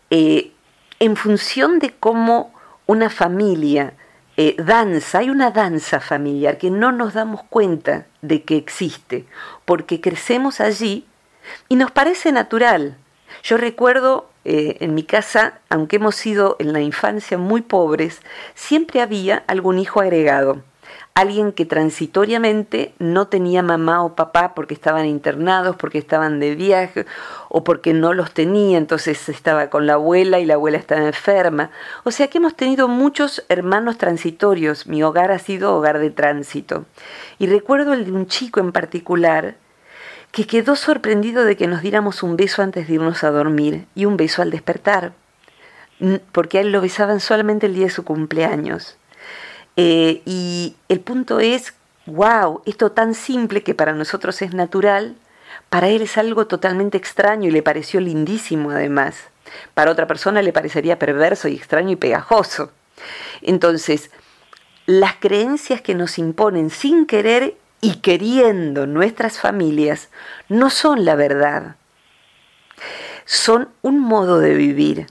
eh, 0.10 0.52
en 1.00 1.16
función 1.16 1.80
de 1.80 1.92
cómo 1.92 2.54
una 2.88 3.10
familia 3.10 3.94
eh, 4.38 4.56
danza, 4.58 5.20
hay 5.20 5.30
una 5.30 5.52
danza 5.52 6.00
familiar 6.00 6.58
que 6.58 6.70
no 6.70 6.92
nos 6.92 7.14
damos 7.14 7.44
cuenta 7.44 8.06
de 8.22 8.44
que 8.44 8.58
existe, 8.58 9.26
porque 9.64 10.02
crecemos 10.02 10.60
allí 10.60 11.06
y 11.70 11.76
nos 11.76 11.92
parece 11.92 12.32
natural. 12.32 12.98
Yo 13.44 13.58
recuerdo 13.58 14.30
eh, 14.44 14.78
en 14.82 14.94
mi 14.94 15.04
casa, 15.04 15.60
aunque 15.70 15.98
hemos 15.98 16.16
sido 16.16 16.58
en 16.60 16.74
la 16.74 16.82
infancia 16.82 17.38
muy 17.38 17.62
pobres, 17.62 18.22
siempre 18.56 19.02
había 19.02 19.44
algún 19.48 19.80
hijo 19.80 20.02
agregado 20.02 20.62
alguien 21.16 21.54
que 21.54 21.66
transitoriamente 21.66 22.94
no 23.00 23.28
tenía 23.28 23.64
mamá 23.64 24.04
o 24.04 24.16
papá 24.16 24.54
porque 24.54 24.74
estaban 24.74 25.06
internados, 25.06 25.78
porque 25.78 25.98
estaban 25.98 26.42
de 26.42 26.56
viaje 26.56 27.06
o 27.48 27.64
porque 27.64 27.94
no 27.94 28.14
los 28.14 28.32
tenía, 28.32 28.78
entonces 28.78 29.30
estaba 29.30 29.70
con 29.70 29.88
la 29.88 29.94
abuela 29.94 30.40
y 30.40 30.46
la 30.46 30.56
abuela 30.56 30.78
estaba 30.78 31.06
enferma. 31.06 31.72
O 32.04 32.12
sea 32.12 32.28
que 32.28 32.40
hemos 32.40 32.56
tenido 32.56 32.90
muchos 32.90 33.46
hermanos 33.48 33.98
transitorios, 33.98 34.88
mi 34.88 35.04
hogar 35.04 35.32
ha 35.32 35.40
sido 35.40 35.74
hogar 35.74 36.00
de 36.00 36.12
tránsito. 36.12 36.86
Y 37.40 37.48
recuerdo 37.48 37.94
el 37.94 38.06
de 38.06 38.12
un 38.12 38.28
chico 38.28 38.60
en 38.60 38.74
particular 38.74 39.56
que 40.34 40.46
quedó 40.46 40.76
sorprendido 40.76 41.46
de 41.46 41.56
que 41.56 41.68
nos 41.68 41.82
diéramos 41.82 42.22
un 42.24 42.36
beso 42.36 42.62
antes 42.62 42.90
de 42.90 42.96
irnos 42.96 43.24
a 43.24 43.32
dormir 43.32 43.86
y 43.96 44.04
un 44.04 44.18
beso 44.18 44.42
al 44.42 44.52
despertar, 44.52 45.14
porque 46.34 46.58
a 46.58 46.62
él 46.62 46.74
lo 46.74 46.82
besaban 46.82 47.22
solamente 47.22 47.68
el 47.68 47.74
día 47.74 47.86
de 47.86 47.92
su 47.92 48.04
cumpleaños. 48.04 48.98
Eh, 49.78 50.22
y 50.26 50.76
el 50.90 51.00
punto 51.02 51.40
es, 51.40 51.74
wow, 52.06 52.62
esto 52.66 52.92
tan 52.92 53.14
simple 53.14 53.64
que 53.64 53.76
para 53.76 53.94
nosotros 53.94 54.42
es 54.42 54.54
natural, 54.54 55.16
para 55.70 55.90
él 55.90 56.02
es 56.02 56.18
algo 56.18 56.48
totalmente 56.48 56.98
extraño 56.98 57.50
y 57.50 57.52
le 57.52 57.64
pareció 57.64 58.00
lindísimo 58.00 58.72
además. 58.72 59.16
Para 59.74 59.92
otra 59.92 60.08
persona 60.08 60.42
le 60.42 60.54
parecería 60.54 61.00
perverso 61.00 61.48
y 61.48 61.56
extraño 61.56 61.92
y 61.92 61.96
pegajoso. 61.96 62.72
Entonces, 63.42 64.12
las 64.86 65.16
creencias 65.16 65.82
que 65.82 65.96
nos 65.96 66.18
imponen 66.18 66.70
sin 66.70 67.06
querer 67.06 67.58
y 67.82 67.96
queriendo 67.96 68.88
nuestras 68.88 69.40
familias 69.40 70.10
no 70.50 70.70
son 70.70 71.06
la 71.06 71.16
verdad. 71.16 71.76
Son 73.26 73.70
un 73.82 74.00
modo 74.00 74.40
de 74.40 74.54
vivir, 74.54 75.08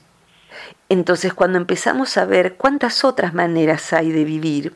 entonces, 0.88 1.32
cuando 1.34 1.58
empezamos 1.58 2.16
a 2.16 2.24
ver 2.24 2.56
cuántas 2.56 3.04
otras 3.04 3.34
maneras 3.34 3.92
hay 3.92 4.12
de 4.12 4.24
vivir, 4.24 4.74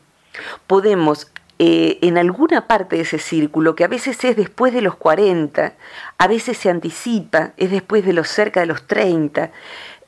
podemos 0.67 1.31
eh, 1.59 1.99
en 2.01 2.17
alguna 2.17 2.67
parte 2.67 2.95
de 2.95 3.01
ese 3.01 3.19
círculo, 3.19 3.75
que 3.75 3.83
a 3.83 3.89
veces 3.89 4.23
es 4.23 4.37
después 4.37 4.73
de 4.73 4.81
los 4.81 4.95
40, 4.95 5.73
a 6.17 6.27
veces 6.27 6.57
se 6.57 6.69
anticipa, 6.69 7.51
es 7.57 7.69
después 7.69 8.05
de 8.05 8.13
los 8.13 8.29
cerca 8.29 8.61
de 8.61 8.65
los 8.65 8.87
30, 8.87 9.51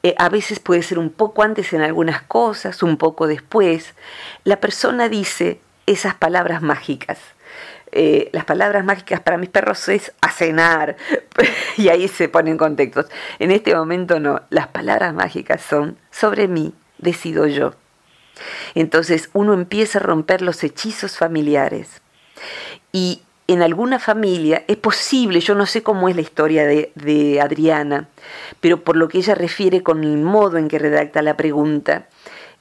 eh, 0.03 0.15
a 0.17 0.29
veces 0.29 0.59
puede 0.59 0.81
ser 0.81 0.97
un 0.97 1.09
poco 1.09 1.43
antes 1.43 1.73
en 1.73 1.81
algunas 1.81 2.21
cosas, 2.21 2.81
un 2.83 2.97
poco 2.97 3.27
después, 3.27 3.93
la 4.45 4.61
persona 4.61 5.09
dice 5.09 5.59
esas 5.85 6.15
palabras 6.15 6.61
mágicas. 6.61 7.19
Eh, 7.91 8.29
las 8.31 8.45
palabras 8.45 8.85
mágicas 8.85 9.19
para 9.19 9.37
mis 9.37 9.49
perros 9.49 9.89
es 9.89 10.13
a 10.21 10.31
cenar, 10.31 10.95
y 11.77 11.89
ahí 11.89 12.07
se 12.07 12.29
ponen 12.29 12.57
contextos. 12.57 13.07
En 13.39 13.51
este 13.51 13.75
momento 13.75 14.19
no, 14.19 14.41
las 14.49 14.67
palabras 14.67 15.13
mágicas 15.13 15.61
son 15.61 15.97
sobre 16.09 16.47
mí, 16.47 16.73
decido 16.97 17.47
yo. 17.47 17.73
Entonces 18.75 19.29
uno 19.33 19.53
empieza 19.53 19.99
a 19.99 20.03
romper 20.03 20.41
los 20.41 20.63
hechizos 20.63 21.17
familiares. 21.17 22.01
Y 22.91 23.21
en 23.47 23.61
alguna 23.61 23.99
familia 23.99 24.63
es 24.67 24.77
posible, 24.77 25.41
yo 25.41 25.55
no 25.55 25.65
sé 25.65 25.83
cómo 25.83 26.07
es 26.07 26.15
la 26.15 26.21
historia 26.21 26.65
de, 26.65 27.39
Adriana, 27.41 28.07
pero 28.61 28.83
por 28.83 28.95
lo 28.95 29.09
que 29.09 29.17
ella 29.17 29.35
refiere 29.35 29.83
con 29.83 30.03
el 30.03 30.17
modo 30.17 30.57
en 30.57 30.69
que 30.69 30.79
redacta 30.79 31.21
la 31.21 31.35
pregunta, 31.35 32.07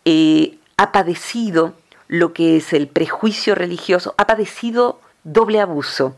eh, 0.04 0.58
ha 0.76 0.90
padecido 0.90 1.74
lo 2.08 2.32
que 2.32 2.56
es 2.56 2.72
el 2.72 2.88
prejuicio 2.88 3.54
religioso, 3.54 4.14
ha 4.18 4.26
padecido 4.26 5.00
doble 5.24 5.60
abuso, 5.60 6.16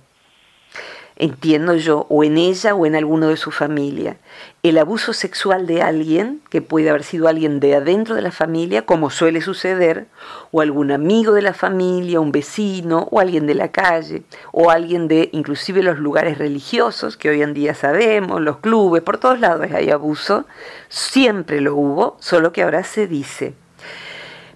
entiendo 1.16 1.74
yo, 1.74 2.06
o 2.08 2.24
en 2.24 2.38
ella 2.38 2.74
o 2.74 2.86
en 2.86 2.96
alguno 2.96 3.28
de 3.28 3.36
su 3.36 3.50
familia. 3.50 4.16
El 4.62 4.78
abuso 4.78 5.12
sexual 5.12 5.66
de 5.66 5.82
alguien, 5.82 6.40
que 6.50 6.62
puede 6.62 6.88
haber 6.90 7.04
sido 7.04 7.28
alguien 7.28 7.60
de 7.60 7.76
adentro 7.76 8.14
de 8.14 8.22
la 8.22 8.32
familia, 8.32 8.86
como 8.86 9.10
suele 9.10 9.40
suceder, 9.40 10.06
o 10.50 10.60
algún 10.60 10.90
amigo 10.90 11.32
de 11.32 11.42
la 11.42 11.54
familia, 11.54 12.20
un 12.20 12.32
vecino, 12.32 13.08
o 13.10 13.20
alguien 13.20 13.46
de 13.46 13.54
la 13.54 13.68
calle, 13.68 14.22
o 14.52 14.70
alguien 14.70 15.08
de 15.08 15.28
inclusive 15.32 15.82
los 15.82 15.98
lugares 15.98 16.38
religiosos, 16.38 17.16
que 17.16 17.30
hoy 17.30 17.42
en 17.42 17.54
día 17.54 17.74
sabemos, 17.74 18.40
los 18.40 18.58
clubes, 18.58 19.02
por 19.02 19.18
todos 19.18 19.38
lados 19.38 19.70
hay 19.72 19.90
abuso, 19.90 20.46
siempre 20.88 21.60
lo 21.60 21.76
hubo, 21.76 22.16
solo 22.20 22.52
que 22.52 22.62
ahora 22.62 22.84
se 22.84 23.06
dice. 23.06 23.54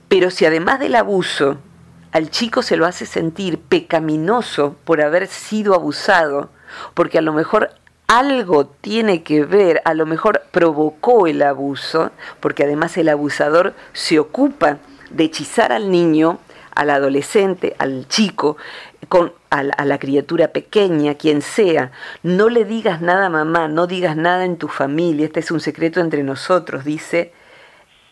Pero 0.09 0.31
si 0.31 0.47
además 0.47 0.81
del 0.81 0.95
abuso 0.95 1.59
al 2.17 2.31
chico 2.31 2.63
se 2.63 2.79
lo 2.79 2.87
hace 2.87 3.05
sentir 3.05 3.59
pecaminoso 3.59 4.77
por 4.85 5.03
haber 5.03 5.27
sido 5.27 5.75
abusado, 5.75 6.49
porque 6.95 7.19
a 7.19 7.21
lo 7.21 7.35
mejor 7.35 7.73
algo 8.07 8.65
tiene 8.69 9.23
que 9.23 9.45
ver, 9.45 9.83
a 9.85 9.93
lo 9.93 10.07
mejor 10.07 10.45
provocó 10.51 11.27
el 11.27 11.43
abuso, 11.43 12.13
porque 12.41 12.65
además 12.65 12.97
el 12.97 13.11
abusador 13.11 13.75
se 13.93 14.19
ocupa 14.19 14.79
de 15.11 15.25
hechizar 15.25 15.73
al 15.73 15.91
niño, 15.91 16.39
al 16.75 16.89
adolescente, 16.89 17.77
al 17.79 18.09
chico, 18.09 18.57
a, 19.51 19.59
a, 19.59 19.85
la 19.85 19.99
criatura 19.99 20.49
pequeña, 20.49 21.17
quien 21.17 21.43
sea. 21.43 21.93
No 22.23 22.49
le 22.49 22.65
digas 22.65 23.03
nada 23.03 23.27
a 23.27 23.31
mamá, 23.31 23.69
no 23.69 23.87
digas 23.87 24.17
nada 24.17 24.47
en 24.47 24.57
tu 24.57 24.69
familia, 24.69 25.27
este 25.27 25.41
es 25.41 25.51
un 25.51 25.61
secreto 25.61 26.01
entre 26.01 26.23
nosotros, 26.23 26.83
dice 26.83 27.35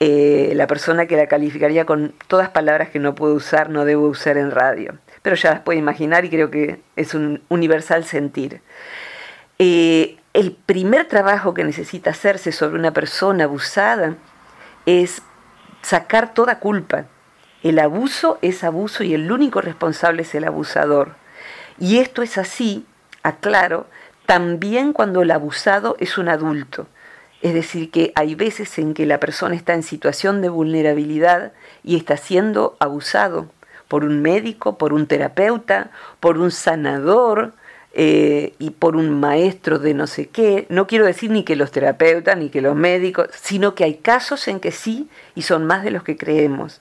eh, 0.00 0.52
la 0.54 0.66
persona 0.66 1.06
que 1.06 1.16
la 1.16 1.26
calificaría 1.26 1.84
con 1.84 2.14
todas 2.26 2.50
palabras 2.50 2.90
que 2.90 2.98
no 2.98 3.14
puedo 3.14 3.34
usar, 3.34 3.70
no 3.70 3.84
debo 3.84 4.08
usar 4.08 4.36
en 4.36 4.50
radio. 4.50 4.98
Pero 5.22 5.36
ya 5.36 5.52
las 5.52 5.60
puede 5.60 5.78
imaginar 5.78 6.24
y 6.24 6.30
creo 6.30 6.50
que 6.50 6.80
es 6.96 7.14
un 7.14 7.42
universal 7.48 8.04
sentir. 8.04 8.60
Eh, 9.58 10.16
el 10.32 10.52
primer 10.52 11.06
trabajo 11.06 11.54
que 11.54 11.64
necesita 11.64 12.10
hacerse 12.10 12.52
sobre 12.52 12.78
una 12.78 12.92
persona 12.92 13.44
abusada 13.44 14.16
es 14.84 15.22
sacar 15.82 16.34
toda 16.34 16.58
culpa. 16.58 17.06
El 17.62 17.78
abuso 17.78 18.38
es 18.42 18.64
abuso 18.64 19.04
y 19.04 19.14
el 19.14 19.30
único 19.30 19.60
responsable 19.60 20.22
es 20.22 20.34
el 20.34 20.44
abusador. 20.44 21.14
Y 21.78 21.98
esto 21.98 22.22
es 22.22 22.36
así, 22.36 22.84
aclaro, 23.22 23.86
también 24.26 24.92
cuando 24.92 25.22
el 25.22 25.30
abusado 25.30 25.96
es 25.98 26.18
un 26.18 26.28
adulto. 26.28 26.88
Es 27.44 27.52
decir, 27.52 27.90
que 27.90 28.10
hay 28.14 28.34
veces 28.34 28.78
en 28.78 28.94
que 28.94 29.04
la 29.04 29.20
persona 29.20 29.54
está 29.54 29.74
en 29.74 29.82
situación 29.82 30.40
de 30.40 30.48
vulnerabilidad 30.48 31.52
y 31.82 31.96
está 31.96 32.16
siendo 32.16 32.74
abusado 32.80 33.50
por 33.86 34.02
un 34.02 34.22
médico, 34.22 34.78
por 34.78 34.94
un 34.94 35.06
terapeuta, 35.06 35.90
por 36.20 36.38
un 36.38 36.50
sanador, 36.50 37.52
eh, 37.92 38.54
y 38.58 38.70
por 38.70 38.96
un 38.96 39.20
maestro 39.20 39.78
de 39.78 39.92
no 39.92 40.06
sé 40.06 40.28
qué. 40.30 40.64
No 40.70 40.86
quiero 40.86 41.04
decir 41.04 41.30
ni 41.30 41.44
que 41.44 41.54
los 41.54 41.70
terapeutas 41.70 42.38
ni 42.38 42.48
que 42.48 42.62
los 42.62 42.74
médicos, 42.74 43.28
sino 43.38 43.74
que 43.74 43.84
hay 43.84 43.96
casos 43.96 44.48
en 44.48 44.58
que 44.58 44.72
sí 44.72 45.10
y 45.34 45.42
son 45.42 45.66
más 45.66 45.84
de 45.84 45.90
los 45.90 46.02
que 46.02 46.16
creemos. 46.16 46.80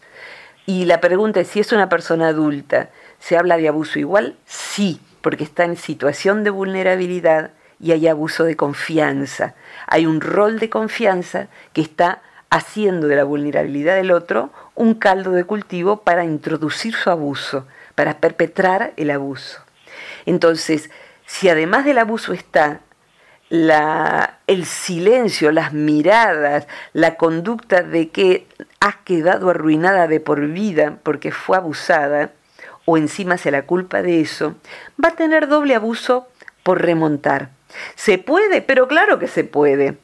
Y 0.65 0.85
la 0.85 1.01
pregunta 1.01 1.41
es 1.41 1.49
si 1.49 1.59
es 1.59 1.73
una 1.73 1.89
persona 1.89 2.29
adulta, 2.29 2.89
¿se 3.19 3.35
habla 3.35 3.57
de 3.57 3.67
abuso 3.67 3.99
igual? 3.99 4.37
Sí, 4.45 5.01
porque 5.19 5.43
está 5.43 5.65
en 5.65 5.75
situación 5.75 6.45
de 6.45 6.51
vulnerabilidad 6.51 7.51
y 7.83 7.91
hay 7.91 8.07
abuso 8.07 8.45
de 8.45 8.55
confianza. 8.55 9.55
Hay 9.87 10.05
un 10.05 10.21
rol 10.21 10.57
de 10.57 10.69
confianza 10.69 11.47
que 11.73 11.81
está 11.81 12.21
haciendo 12.49 13.07
de 13.07 13.17
la 13.17 13.25
vulnerabilidad 13.25 13.95
del 13.95 14.11
otro 14.11 14.51
un 14.73 14.93
caldo 14.93 15.31
de 15.31 15.43
cultivo 15.43 15.97
para 15.97 16.23
introducir 16.23 16.95
su 16.95 17.09
abuso, 17.09 17.67
para 17.93 18.19
perpetrar 18.19 18.93
el 18.95 19.11
abuso. 19.11 19.59
Entonces, 20.25 20.89
si 21.25 21.49
además 21.49 21.83
del 21.83 21.97
abuso 21.97 22.31
está 22.31 22.79
la, 23.49 24.37
el 24.47 24.65
silencio, 24.65 25.51
las 25.51 25.73
miradas, 25.73 26.67
la 26.93 27.15
conducta 27.15 27.83
de 27.83 28.09
que 28.09 28.47
has 28.79 28.95
quedado 29.03 29.49
arruinada 29.49 30.07
de 30.07 30.21
por 30.21 30.47
vida 30.47 30.99
porque 31.03 31.33
fue 31.33 31.57
abusada, 31.57 32.31
o 32.85 32.97
encima 32.97 33.37
se 33.37 33.51
la 33.51 33.63
culpa 33.63 34.01
de 34.01 34.21
eso, 34.21 34.55
va 35.03 35.09
a 35.09 35.15
tener 35.15 35.49
doble 35.49 35.75
abuso 35.75 36.27
por 36.63 36.81
remontar. 36.81 37.49
¿Se 37.95 38.17
puede? 38.17 38.61
Pero 38.61 38.87
claro 38.87 39.19
que 39.19 39.27
se 39.27 39.43
puede. 39.43 39.97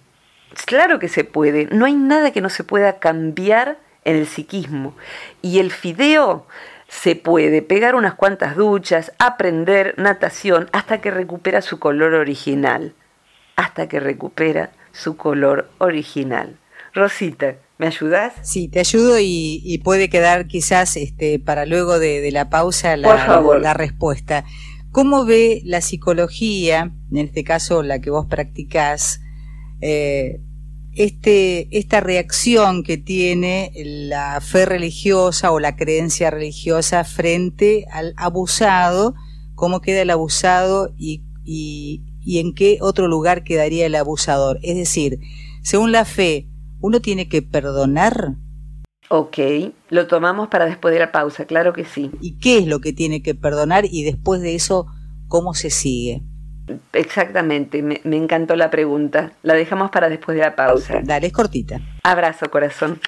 Claro 0.66 1.00
que 1.00 1.08
se 1.08 1.24
puede. 1.24 1.68
No 1.72 1.86
hay 1.86 1.96
nada 1.96 2.32
que 2.32 2.42
no 2.42 2.50
se 2.50 2.64
pueda 2.64 3.00
cambiar 3.00 3.78
en 4.04 4.16
el 4.16 4.28
psiquismo. 4.28 4.96
Y 5.42 5.60
el 5.60 5.72
fideo 5.72 6.46
se 6.88 7.16
puede 7.16 7.62
pegar 7.62 7.96
unas 7.96 8.16
cuantas 8.16 8.56
duchas, 8.56 9.12
aprender 9.20 9.94
natación 9.98 10.70
hasta 10.72 11.02
que 11.02 11.12
recupera 11.12 11.62
su 11.62 11.80
color 11.80 12.16
original. 12.16 12.94
Hasta 13.56 13.88
que 13.88 14.00
recupera 14.00 14.72
su 14.92 15.16
color 15.16 15.70
original. 15.78 16.58
Rosita, 16.94 17.56
¿me 17.78 17.88
ayudas? 17.88 18.34
Sí, 18.42 18.68
te 18.68 18.80
ayudo 18.80 19.18
y, 19.20 19.80
puede 19.84 20.10
quedar 20.10 20.48
quizás 20.48 20.98
este, 20.98 21.40
para 21.40 21.66
luego 21.66 22.00
de, 22.00 22.28
la 22.32 22.50
pausa 22.50 22.98
la, 22.98 23.42
la 23.62 23.74
respuesta. 23.74 24.44
¿Cómo 24.92 25.26
ve 25.26 25.62
la 25.66 25.82
psicología, 25.82 26.94
en 27.12 27.18
este 27.18 27.44
caso 27.44 27.84
la 27.84 28.00
que 28.02 28.10
vos 28.10 28.26
practicás, 28.26 29.22
eh, 29.82 30.42
este, 30.94 31.78
esta 31.78 32.00
reacción 32.00 32.84
que 32.84 32.98
tiene 32.98 33.72
la 33.76 34.42
fe 34.42 34.66
religiosa 34.66 35.52
o 35.52 35.60
la 35.60 35.76
creencia 35.76 36.32
religiosa 36.32 37.04
frente 37.04 37.86
al 37.92 38.14
abusado, 38.18 39.14
cómo 39.54 39.80
queda 39.82 40.02
el 40.02 40.10
abusado 40.10 40.94
y, 40.98 41.24
y, 41.46 42.04
y 42.22 42.40
en 42.40 42.56
qué 42.56 42.80
otro 42.82 43.08
lugar 43.08 43.44
quedaría 43.44 43.86
el 43.86 43.96
abusador. 43.96 44.60
Es 44.64 44.76
decir, 44.76 45.20
según 45.62 45.92
la 45.92 46.06
fe, 46.06 46.50
¿uno 46.80 47.00
tiene 47.00 47.30
que 47.30 47.42
perdonar? 47.42 48.36
Ok, 49.12 49.38
lo 49.90 50.06
tomamos 50.06 50.50
para 50.50 50.66
después 50.66 50.94
de 50.94 51.00
la 51.00 51.12
pausa, 51.12 51.46
claro 51.46 51.74
que 51.74 51.84
sí. 51.84 52.12
¿Y 52.22 52.38
qué 52.38 52.60
es 52.60 52.68
lo 52.68 52.80
que 52.80 52.94
tiene 52.94 53.24
que 53.24 53.34
perdonar 53.34 53.86
y 53.86 54.04
después 54.04 54.40
de 54.40 54.54
eso, 54.54 54.86
cómo 55.28 55.56
se 55.56 55.72
sigue? 55.72 56.22
Exactamente, 56.94 57.82
me, 57.82 58.00
encantó 58.04 58.56
la 58.56 58.70
pregunta. 58.70 59.34
La 59.42 59.56
dejamos 59.56 59.90
para 59.90 60.10
después 60.10 60.38
de 60.38 60.44
la 60.44 60.56
pausa. 60.56 61.02
Dale, 61.04 61.26
es 61.26 61.34
cortita. 61.34 61.82
Abrazo, 62.04 62.52
corazón. 62.52 63.00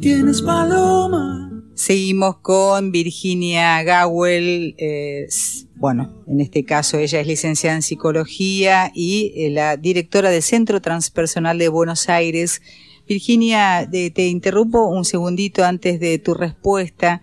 Tienes 0.00 0.42
paloma. 0.42 1.50
Seguimos 1.74 2.38
con 2.38 2.92
Virginia 2.92 3.82
Gawel, 3.82 4.74
eh, 4.78 5.26
bueno, 5.76 6.22
en 6.26 6.40
este 6.40 6.64
caso 6.64 6.98
ella 6.98 7.20
es 7.20 7.26
licenciada 7.26 7.76
en 7.76 7.82
psicología 7.82 8.92
y 8.94 9.32
eh, 9.36 9.50
la 9.50 9.76
directora 9.76 10.30
del 10.30 10.42
Centro 10.42 10.80
Transpersonal 10.80 11.58
de 11.58 11.68
Buenos 11.68 12.08
Aires. 12.08 12.62
Virginia, 13.08 13.88
te 13.90 14.26
interrumpo 14.28 14.86
un 14.86 15.04
segundito 15.04 15.64
antes 15.64 15.98
de 15.98 16.18
tu 16.18 16.34
respuesta. 16.34 17.22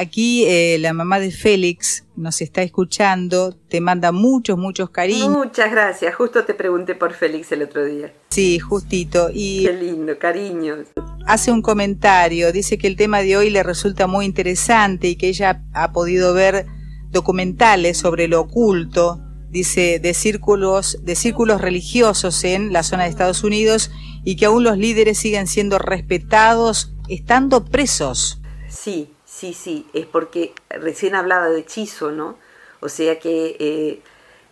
Aquí 0.00 0.44
eh, 0.46 0.78
la 0.78 0.92
mamá 0.92 1.18
de 1.18 1.32
Félix 1.32 2.04
nos 2.14 2.40
está 2.40 2.62
escuchando, 2.62 3.56
te 3.68 3.80
manda 3.80 4.12
muchos, 4.12 4.56
muchos 4.56 4.90
cariños. 4.90 5.30
Muchas 5.30 5.72
gracias, 5.72 6.14
justo 6.14 6.44
te 6.44 6.54
pregunté 6.54 6.94
por 6.94 7.14
Félix 7.14 7.50
el 7.50 7.64
otro 7.64 7.84
día. 7.84 8.14
Sí, 8.28 8.60
justito. 8.60 9.28
Y 9.34 9.64
Qué 9.64 9.72
lindo, 9.72 10.16
cariños. 10.16 10.86
Hace 11.26 11.50
un 11.50 11.62
comentario, 11.62 12.52
dice 12.52 12.78
que 12.78 12.86
el 12.86 12.94
tema 12.94 13.22
de 13.22 13.36
hoy 13.36 13.50
le 13.50 13.64
resulta 13.64 14.06
muy 14.06 14.24
interesante 14.24 15.08
y 15.08 15.16
que 15.16 15.30
ella 15.30 15.64
ha 15.72 15.90
podido 15.90 16.32
ver 16.32 16.66
documentales 17.10 17.98
sobre 17.98 18.28
lo 18.28 18.42
oculto, 18.42 19.20
dice, 19.50 19.98
de 19.98 20.14
círculos, 20.14 21.00
de 21.02 21.16
círculos 21.16 21.60
religiosos 21.60 22.44
en 22.44 22.72
la 22.72 22.84
zona 22.84 23.02
de 23.02 23.08
Estados 23.08 23.42
Unidos 23.42 23.90
y 24.22 24.36
que 24.36 24.44
aún 24.44 24.62
los 24.62 24.78
líderes 24.78 25.18
siguen 25.18 25.48
siendo 25.48 25.76
respetados 25.76 26.94
estando 27.08 27.64
presos. 27.64 28.40
Sí, 28.68 29.10
sí, 29.38 29.54
sí, 29.54 29.86
es 29.92 30.04
porque 30.06 30.52
recién 30.68 31.14
hablaba 31.14 31.48
de 31.48 31.60
hechizo, 31.60 32.10
¿no? 32.10 32.36
O 32.80 32.88
sea 32.88 33.20
que 33.20 33.56
eh, 33.60 34.02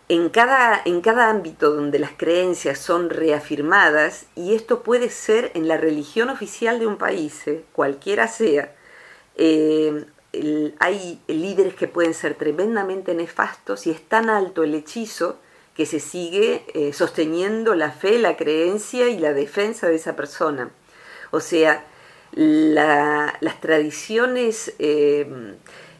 en, 0.09 0.29
cada, 0.29 0.81
en 0.85 1.01
cada 1.01 1.29
ámbito 1.29 1.73
donde 1.75 1.99
las 1.99 2.13
creencias 2.17 2.79
son 2.79 3.11
reafirmadas, 3.11 4.27
y 4.37 4.55
esto 4.55 4.83
puede 4.85 5.11
ser 5.11 5.51
en 5.55 5.67
la 5.67 5.77
religión 5.77 6.31
oficial 6.31 6.79
de 6.79 6.87
un 6.87 6.99
país, 6.99 7.47
¿eh? 7.49 7.65
cualquiera 7.73 8.29
sea, 8.29 8.75
eh, 9.35 10.07
hay 10.79 11.21
líderes 11.27 11.75
que 11.75 11.89
pueden 11.89 12.15
ser 12.15 12.35
tremendamente 12.35 13.15
nefastos 13.15 13.87
y 13.87 13.91
es 13.91 14.03
tan 14.03 14.31
alto 14.31 14.63
el 14.63 14.75
hechizo 14.75 15.39
que 15.75 15.87
se 15.87 15.99
sigue 15.99 16.93
sosteniendo 16.93 17.75
la 17.75 17.91
fe, 17.91 18.19
la 18.19 18.37
creencia 18.37 19.09
y 19.09 19.19
la 19.19 19.33
defensa 19.33 19.89
de 19.89 19.97
esa 19.97 20.17
persona. 20.17 20.71
O 21.31 21.41
sea, 21.41 21.85
las 22.33 23.61
tradiciones 23.61 24.75
eh, 24.79 25.57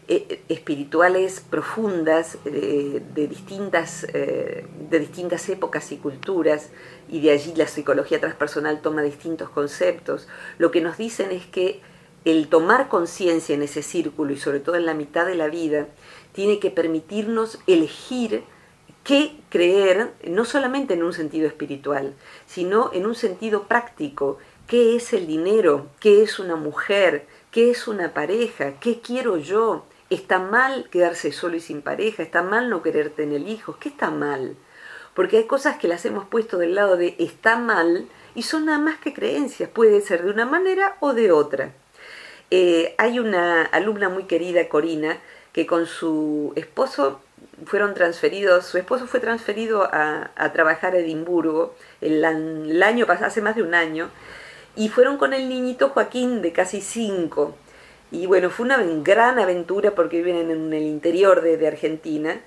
e, 0.09 0.43
espirituales 0.49 1.41
profundas 1.41 2.39
de, 2.45 3.01
distintas, 3.29 4.05
eh, 4.13 4.67
de 4.91 4.99
distintas 4.99 5.49
épocas 5.49 5.91
y 5.93 5.97
culturas, 5.97 6.71
y 7.09 7.21
de 7.21 7.31
allí 7.31 7.55
la 7.57 7.67
psicología 7.67 8.21
transpersonal 8.21 8.81
toma 8.83 9.03
distintos 9.03 9.49
conceptos, 9.51 10.29
lo 10.59 10.71
que 10.71 10.81
nos 10.81 10.99
dicen 10.99 11.33
es 11.33 11.47
que 11.47 11.81
el 12.25 12.49
tomar 12.49 12.89
conciencia 12.89 13.55
en 13.55 13.63
ese 13.63 13.83
círculo 13.83 14.33
y 14.33 14.37
sobre 14.37 14.59
todo 14.59 14.75
en 14.75 14.85
la 14.85 14.95
mitad 14.95 15.27
de 15.27 15.37
la 15.37 15.47
vida, 15.47 15.87
tiene 16.33 16.59
que 16.59 16.71
permitirnos 16.71 17.59
elegir 17.67 18.43
qué 19.05 19.37
creer, 19.49 20.13
no 20.27 20.45
solamente 20.45 20.95
en 20.95 21.05
un 21.05 21.13
sentido 21.13 21.47
espiritual, 21.47 22.15
sino 22.47 22.91
en 22.93 23.07
un 23.07 23.15
sentido 23.15 23.69
práctico. 23.69 24.39
¿Qué 24.67 24.97
es 24.97 25.13
el 25.13 25.29
dinero? 25.29 25.87
¿Qué 26.01 26.25
es 26.25 26.41
una 26.41 26.57
mujer? 26.57 27.25
¿Qué 27.53 27.71
es 27.71 27.87
una 27.87 28.13
pareja? 28.13 28.73
¿Qué 28.81 29.01
quiero 29.01 29.37
yo? 29.37 29.87
¿Está 30.11 30.41
mal 30.41 30.89
quedarse 30.91 31.31
solo 31.31 31.55
y 31.55 31.61
sin 31.61 31.83
pareja? 31.83 32.25
¿Está 32.25 32.43
mal 32.43 32.69
no 32.69 32.83
querer 32.83 33.11
tener 33.11 33.43
hijos? 33.43 33.77
¿Qué 33.77 33.89
está 33.91 34.11
mal? 34.11 34.57
Porque 35.15 35.37
hay 35.37 35.45
cosas 35.45 35.79
que 35.79 35.87
las 35.87 36.05
hemos 36.05 36.27
puesto 36.27 36.59
del 36.59 36.75
lado 36.75 36.97
de 36.97 37.15
está 37.21 37.57
mal 37.57 38.09
y 38.35 38.43
son 38.43 38.65
nada 38.65 38.81
más 38.81 38.99
que 38.99 39.15
creencias. 39.15 39.71
Puede 39.71 40.01
ser 40.01 40.25
de 40.25 40.31
una 40.33 40.47
manera 40.47 40.97
o 40.99 41.15
de 41.15 41.31
otra. 41.31 41.71
Eh, 42.51 42.97
hay 42.99 43.21
una 43.21 43.63
alumna 43.67 44.09
muy 44.09 44.25
querida, 44.25 44.69
Corina, 44.69 45.21
que 45.53 45.65
con 45.65 45.87
su 45.87 46.53
esposo 46.57 47.21
fueron 47.67 47.95
transferidos, 47.95 48.67
su 48.67 48.79
esposo 48.79 49.07
fue 49.07 49.21
transferido 49.21 49.89
a, 49.93 50.51
trabajar 50.53 50.95
a 50.95 50.99
Edimburgo 50.99 51.77
el, 52.01 52.25
el 52.25 52.83
año 52.83 53.07
pasado, 53.07 53.27
hace 53.27 53.41
más 53.41 53.55
de 53.55 53.63
un 53.63 53.75
año, 53.75 54.11
y 54.77 54.89
fueron 54.89 55.17
con 55.17 55.33
el 55.33 55.49
niñito 55.49 55.89
Joaquín 55.89 56.43
de 56.43 56.53
casi 56.53 56.81
cinco. 56.81 57.57
Y 58.13 58.27
bueno, 58.27 58.51
fue 58.51 58.67
una 58.67 58.79
gran 59.03 59.39
aventura 59.39 59.93
porque 59.93 60.23
viven 60.23 60.51
en 60.51 60.73
el 60.73 60.83
interior 60.85 61.41
de 61.43 61.67
Argentina. 61.67 62.41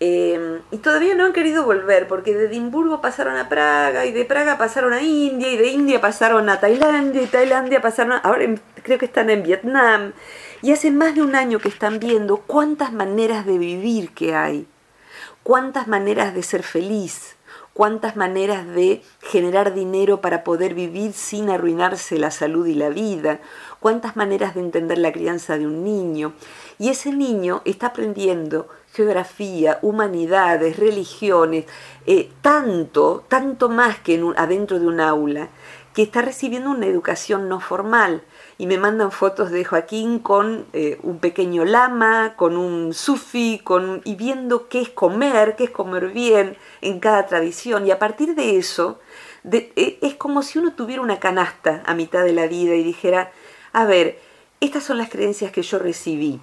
Em, 0.00 0.60
y 0.72 0.78
todavía 0.78 1.14
no 1.14 1.24
han 1.24 1.32
querido 1.32 1.64
volver 1.64 2.08
porque 2.08 2.34
de 2.34 2.46
Edimburgo 2.46 3.00
pasaron 3.00 3.36
a 3.36 3.48
Praga 3.48 4.04
y 4.04 4.12
de 4.12 4.24
Praga 4.24 4.58
pasaron 4.58 4.92
a 4.92 5.00
India 5.00 5.48
y 5.48 5.56
de 5.56 5.68
India 5.68 6.00
pasaron 6.00 6.48
a 6.48 6.58
Tailandia 6.58 7.22
y 7.22 7.26
Tailandia 7.26 7.80
pasaron 7.80 8.12
a, 8.14 8.18
ahora 8.18 8.44
creo 8.82 8.98
que 8.98 9.06
están 9.06 9.30
en 9.30 9.42
Vietnam. 9.44 10.12
Y 10.62 10.72
hace 10.72 10.90
más 10.90 11.14
de 11.14 11.22
un 11.22 11.36
año 11.36 11.58
que 11.60 11.68
están 11.68 12.00
viendo 12.00 12.38
cuántas 12.38 12.92
maneras 12.92 13.46
de 13.46 13.56
vivir 13.58 14.10
que 14.14 14.34
hay, 14.34 14.66
cuántas 15.42 15.86
maneras 15.86 16.34
de 16.34 16.42
ser 16.42 16.64
feliz, 16.64 17.33
cuántas 17.74 18.16
maneras 18.16 18.66
de 18.68 19.02
generar 19.20 19.74
dinero 19.74 20.20
para 20.20 20.44
poder 20.44 20.74
vivir 20.74 21.12
sin 21.12 21.50
arruinarse 21.50 22.18
la 22.18 22.30
salud 22.30 22.66
y 22.66 22.74
la 22.74 22.88
vida, 22.88 23.40
cuántas 23.80 24.16
maneras 24.16 24.54
de 24.54 24.60
entender 24.60 24.98
la 24.98 25.12
crianza 25.12 25.58
de 25.58 25.66
un 25.66 25.84
niño. 25.84 26.32
Y 26.78 26.88
ese 26.88 27.12
niño 27.12 27.60
está 27.64 27.88
aprendiendo 27.88 28.68
geografía, 28.92 29.80
humanidades, 29.82 30.78
religiones, 30.78 31.66
eh, 32.06 32.30
tanto, 32.40 33.24
tanto 33.28 33.68
más 33.68 33.98
que 33.98 34.14
en 34.14 34.32
adentro 34.36 34.78
de 34.78 34.86
un 34.86 35.00
aula, 35.00 35.48
que 35.92 36.02
está 36.02 36.22
recibiendo 36.22 36.70
una 36.70 36.86
educación 36.86 37.48
no 37.48 37.60
formal 37.60 38.22
y 38.56 38.66
me 38.66 38.78
mandan 38.78 39.10
fotos 39.10 39.50
de 39.50 39.64
Joaquín 39.64 40.20
con 40.20 40.66
eh, 40.72 40.98
un 41.02 41.18
pequeño 41.18 41.64
lama, 41.64 42.34
con 42.36 42.56
un 42.56 42.94
sufi, 42.94 43.60
con, 43.62 44.00
y 44.04 44.14
viendo 44.14 44.68
qué 44.68 44.80
es 44.80 44.90
comer, 44.90 45.56
qué 45.56 45.64
es 45.64 45.70
comer 45.70 46.08
bien 46.08 46.56
en 46.80 47.00
cada 47.00 47.26
tradición. 47.26 47.86
Y 47.86 47.90
a 47.90 47.98
partir 47.98 48.34
de 48.34 48.56
eso, 48.56 49.00
e, 49.50 49.98
es 50.00 50.14
como 50.14 50.42
si 50.42 50.58
uno 50.58 50.72
tuviera 50.72 51.02
una 51.02 51.18
canasta 51.18 51.82
a 51.84 51.94
mitad 51.94 52.22
de 52.24 52.32
la 52.32 52.46
vida 52.46 52.74
y 52.74 52.84
dijera, 52.84 53.32
a 53.72 53.84
ver, 53.84 54.20
estas 54.60 54.84
son 54.84 54.98
las 54.98 55.10
creencias 55.10 55.50
que 55.50 55.62
yo 55.62 55.78
recibí. 55.78 56.40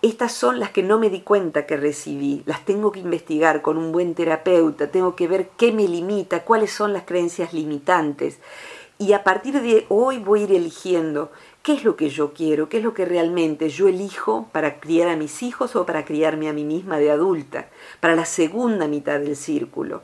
Estas 0.00 0.32
son 0.32 0.60
las 0.60 0.70
que 0.70 0.84
no 0.84 0.98
me 0.98 1.10
di 1.10 1.22
cuenta 1.22 1.66
que 1.66 1.76
recibí, 1.76 2.44
las 2.46 2.64
tengo 2.64 2.92
que 2.92 3.00
investigar 3.00 3.62
con 3.62 3.76
un 3.76 3.90
buen 3.90 4.14
terapeuta, 4.14 4.92
tengo 4.92 5.16
que 5.16 5.26
ver 5.26 5.48
qué 5.56 5.72
me 5.72 5.88
limita, 5.88 6.44
cuáles 6.44 6.70
son 6.70 6.92
las 6.92 7.02
creencias 7.02 7.52
limitantes 7.52 8.38
y 8.98 9.12
a 9.12 9.22
partir 9.22 9.60
de 9.60 9.86
hoy 9.88 10.18
voy 10.18 10.40
a 10.40 10.44
ir 10.44 10.52
eligiendo 10.52 11.30
qué 11.62 11.74
es 11.74 11.84
lo 11.84 11.96
que 11.96 12.10
yo 12.10 12.34
quiero, 12.34 12.68
qué 12.68 12.78
es 12.78 12.84
lo 12.84 12.94
que 12.94 13.04
realmente 13.04 13.68
yo 13.68 13.86
elijo 13.86 14.48
para 14.52 14.80
criar 14.80 15.08
a 15.08 15.16
mis 15.16 15.42
hijos 15.42 15.76
o 15.76 15.86
para 15.86 16.04
criarme 16.04 16.48
a 16.48 16.52
mí 16.52 16.64
misma 16.64 16.98
de 16.98 17.10
adulta, 17.10 17.68
para 18.00 18.16
la 18.16 18.24
segunda 18.24 18.88
mitad 18.88 19.20
del 19.20 19.36
círculo. 19.36 20.02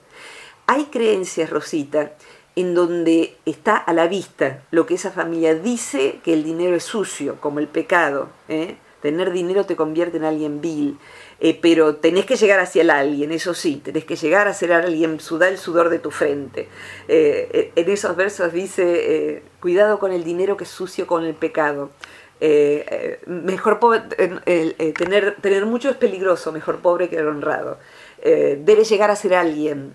Hay 0.67 0.85
creencias, 0.87 1.51
Rosita, 1.51 2.13
en 2.57 2.75
donde 2.75 3.37
está 3.45 3.77
a 3.77 3.93
la 3.93 4.07
vista 4.07 4.63
lo 4.71 4.87
que 4.87 4.95
esa 4.95 5.11
familia 5.11 5.55
dice 5.55 6.21
que 6.23 6.33
el 6.33 6.45
dinero 6.45 6.77
es 6.77 6.85
sucio, 6.85 7.41
como 7.41 7.59
el 7.59 7.67
pecado. 7.67 8.29
¿eh? 8.49 8.77
Tener 9.03 9.33
dinero 9.33 9.67
te 9.67 9.77
convierte 9.77 10.19
en 10.19 10.25
alguien 10.25 10.61
vil. 10.61 10.99
Eh, 11.41 11.59
pero 11.61 11.97
tenés 11.97 12.27
que 12.27 12.37
llegar 12.37 12.61
hacia 12.61 12.83
el 12.83 12.91
alguien, 12.91 13.33
eso 13.33 13.55
sí, 13.55 13.81
tenés 13.83 14.05
que 14.05 14.17
llegar 14.17 14.49
a 14.49 14.55
ser 14.55 14.73
alguien, 14.73 15.21
sudar 15.21 15.51
el 15.51 15.59
sudor 15.59 15.89
de 15.89 15.99
tu 15.99 16.11
frente. 16.11 16.69
Eh, 17.09 17.49
eh, 17.53 17.73
en 17.77 17.91
esos 17.91 18.17
versos 18.17 18.53
dice, 18.53 19.43
cuidado 19.61 19.99
con 19.99 20.13
el 20.13 20.25
dinero 20.25 20.57
que 20.57 20.65
es 20.65 20.71
sucio 20.71 21.07
con 21.07 21.25
el 21.25 21.35
pecado. 21.35 21.91
mejor 23.27 23.81
tener, 24.97 25.37
tener 25.41 25.67
mucho 25.67 25.91
es 25.91 25.97
peligroso, 25.97 26.53
mejor 26.53 26.79
pobre 26.81 27.09
que 27.09 27.21
honrado. 27.21 27.79
debes 28.23 28.89
llegar 28.89 29.11
a 29.11 29.17
ser 29.17 29.35
alguien, 29.35 29.95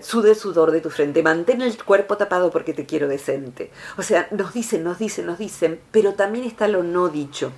sude 0.00 0.30
el 0.30 0.36
sudor 0.36 0.70
de 0.70 0.80
tu 0.80 0.90
frente, 0.90 1.22
mantén 1.22 1.62
el 1.62 1.82
cuerpo 1.82 2.16
tapado 2.16 2.50
porque 2.50 2.74
te 2.74 2.86
quiero 2.86 3.08
decente. 3.08 3.70
O 3.96 4.02
sea, 4.02 4.28
nos 4.30 4.52
dicen, 4.52 4.84
nos 4.84 4.98
dicen, 4.98 5.26
nos 5.26 5.38
dicen, 5.38 5.80
pero 5.90 6.14
también 6.14 6.44
está 6.44 6.68
lo 6.68 6.82
no 6.82 7.08
dicho. 7.08 7.52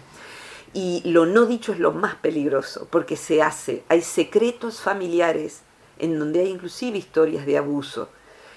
Y 0.76 1.00
lo 1.06 1.24
no 1.24 1.46
dicho 1.46 1.72
es 1.72 1.78
lo 1.78 1.92
más 1.92 2.16
peligroso, 2.16 2.86
porque 2.90 3.16
se 3.16 3.40
hace. 3.40 3.82
Hay 3.88 4.02
secretos 4.02 4.82
familiares 4.82 5.62
en 5.98 6.18
donde 6.18 6.40
hay 6.40 6.50
inclusive 6.50 6.98
historias 6.98 7.46
de 7.46 7.56
abuso. 7.56 8.10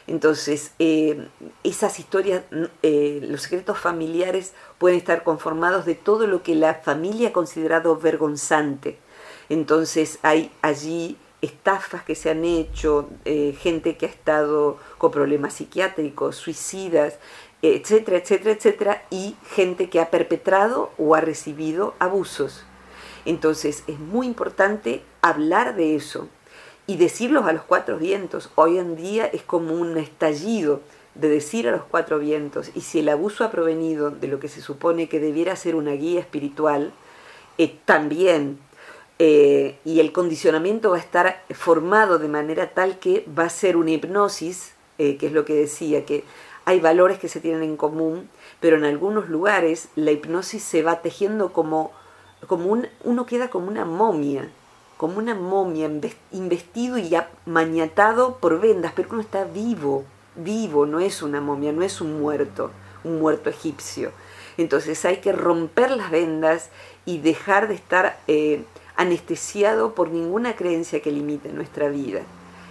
Entonces, 0.06 0.74
eh, 0.80 1.30
esas 1.64 1.98
historias, 1.98 2.44
eh, 2.84 3.22
los 3.24 3.44
secretos 3.44 3.80
familiares 3.80 4.52
pueden 4.78 4.98
estar 4.98 5.24
conformados 5.24 5.86
de 5.86 5.96
todo 5.96 6.28
lo 6.28 6.44
que 6.44 6.56
la 6.56 6.74
familia 6.74 7.30
ha 7.30 7.32
considerado 7.32 7.96
vergonzante. 7.96 8.98
Entonces, 9.48 10.20
hay 10.22 10.52
allí 10.62 11.16
estafas 11.42 12.04
que 12.04 12.16
se 12.16 12.30
han 12.30 12.44
hecho, 12.44 13.08
eh, 13.24 13.56
gente 13.58 13.96
que 13.96 14.08
ha 14.08 14.10
estado 14.10 14.78
con 14.98 15.12
problemas 15.12 15.54
psiquiátricos, 15.54 16.36
suicidas, 16.36 17.18
etcétera, 17.62 18.18
etcétera, 18.18 18.52
etcétera, 18.52 19.04
y 19.10 19.36
gente 19.52 19.90
que 19.90 20.00
ha 20.00 20.10
perpetrado 20.10 20.92
o 20.98 21.16
ha 21.16 21.22
recibido 21.22 21.94
abusos. 22.00 22.64
Entonces 23.26 23.84
es 23.88 24.00
muy 24.00 24.28
importante 24.28 25.04
hablar 25.22 25.76
de 25.76 25.96
eso 25.96 26.30
y 26.88 26.98
decirlos 26.98 27.46
a 27.46 27.54
los 27.54 27.64
cuatro 27.64 27.98
vientos. 27.98 28.50
Hoy 28.56 28.78
en 28.78 28.96
día 28.96 29.26
es 29.26 29.44
como 29.44 29.74
un 29.74 29.98
estallido 29.98 30.82
de 31.16 31.30
decir 31.30 31.68
a 31.68 31.72
los 31.72 31.84
cuatro 31.84 32.18
vientos, 32.18 32.72
y 32.76 32.82
si 32.82 33.00
el 33.00 33.10
abuso 33.10 33.44
ha 33.44 33.52
provenido 33.52 34.10
de 34.10 34.28
lo 34.28 34.40
que 34.40 34.48
se 34.48 34.62
supone 34.62 35.10
que 35.10 35.20
debiera 35.20 35.56
ser 35.56 35.76
una 35.76 35.92
guía 35.92 36.20
espiritual, 36.20 36.94
eh, 37.58 37.76
también, 37.84 38.58
eh, 39.18 39.78
y 39.84 40.00
el 40.00 40.14
condicionamiento 40.14 40.92
va 40.92 40.98
a 40.98 41.02
estar 41.02 41.44
formado 41.50 42.20
de 42.20 42.30
manera 42.30 42.74
tal 42.74 43.00
que 43.00 43.26
va 43.38 43.46
a 43.46 43.50
ser 43.50 43.76
una 43.76 43.92
hipnosis, 43.92 44.74
eh, 44.98 45.18
que 45.18 45.28
es 45.28 45.34
lo 45.34 45.44
que 45.44 45.56
decía, 45.56 46.06
que 46.06 46.24
hay 46.66 46.80
valores 46.80 47.20
que 47.20 47.28
se 47.28 47.40
tienen 47.40 47.64
en 47.64 47.78
común, 47.78 48.30
pero 48.60 48.78
en 48.78 48.86
algunos 48.86 49.30
lugares 49.30 49.90
la 49.96 50.12
hipnosis 50.12 50.64
se 50.64 50.84
va 50.84 51.02
tejiendo 51.02 51.54
como, 51.54 51.92
como 52.48 52.68
un, 52.68 52.88
uno 53.04 53.26
queda 53.26 53.50
como 53.50 53.68
una 53.68 53.86
momia, 53.86 54.50
como 54.98 55.18
una 55.18 55.34
momia 55.34 55.90
investido 56.32 56.98
y 56.98 57.16
mañatado 57.46 58.38
por 58.38 58.60
vendas, 58.60 58.94
pero 58.96 59.10
uno 59.12 59.22
está 59.22 59.46
vivo, 59.46 60.04
vivo, 60.36 60.86
no 60.86 61.00
es 61.00 61.22
una 61.22 61.42
momia, 61.42 61.72
no 61.72 61.84
es 61.84 62.02
un 62.02 62.20
muerto, 62.20 62.72
un 63.04 63.20
muerto 63.20 63.50
egipcio. 63.50 64.12
Entonces 64.58 65.06
hay 65.06 65.18
que 65.18 65.32
romper 65.32 65.92
las 65.92 66.12
vendas 66.12 66.70
y 67.06 67.20
dejar 67.20 67.70
de 67.70 67.76
estar 67.76 68.20
eh, 68.28 68.64
anestesiado 68.98 69.96
por 69.96 70.10
ninguna 70.10 70.58
creencia 70.58 71.02
que 71.02 71.12
limite 71.12 71.54
nuestra 71.54 71.88
vida. 71.88 72.22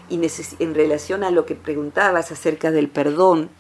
Y 0.09 0.21
en 0.59 0.75
relación 0.75 1.25
a 1.25 1.31
lo 1.31 1.47
que 1.47 1.55
preguntabas 1.55 2.33
acerca 2.33 2.71
del 2.71 2.89
perdón, 2.89 3.51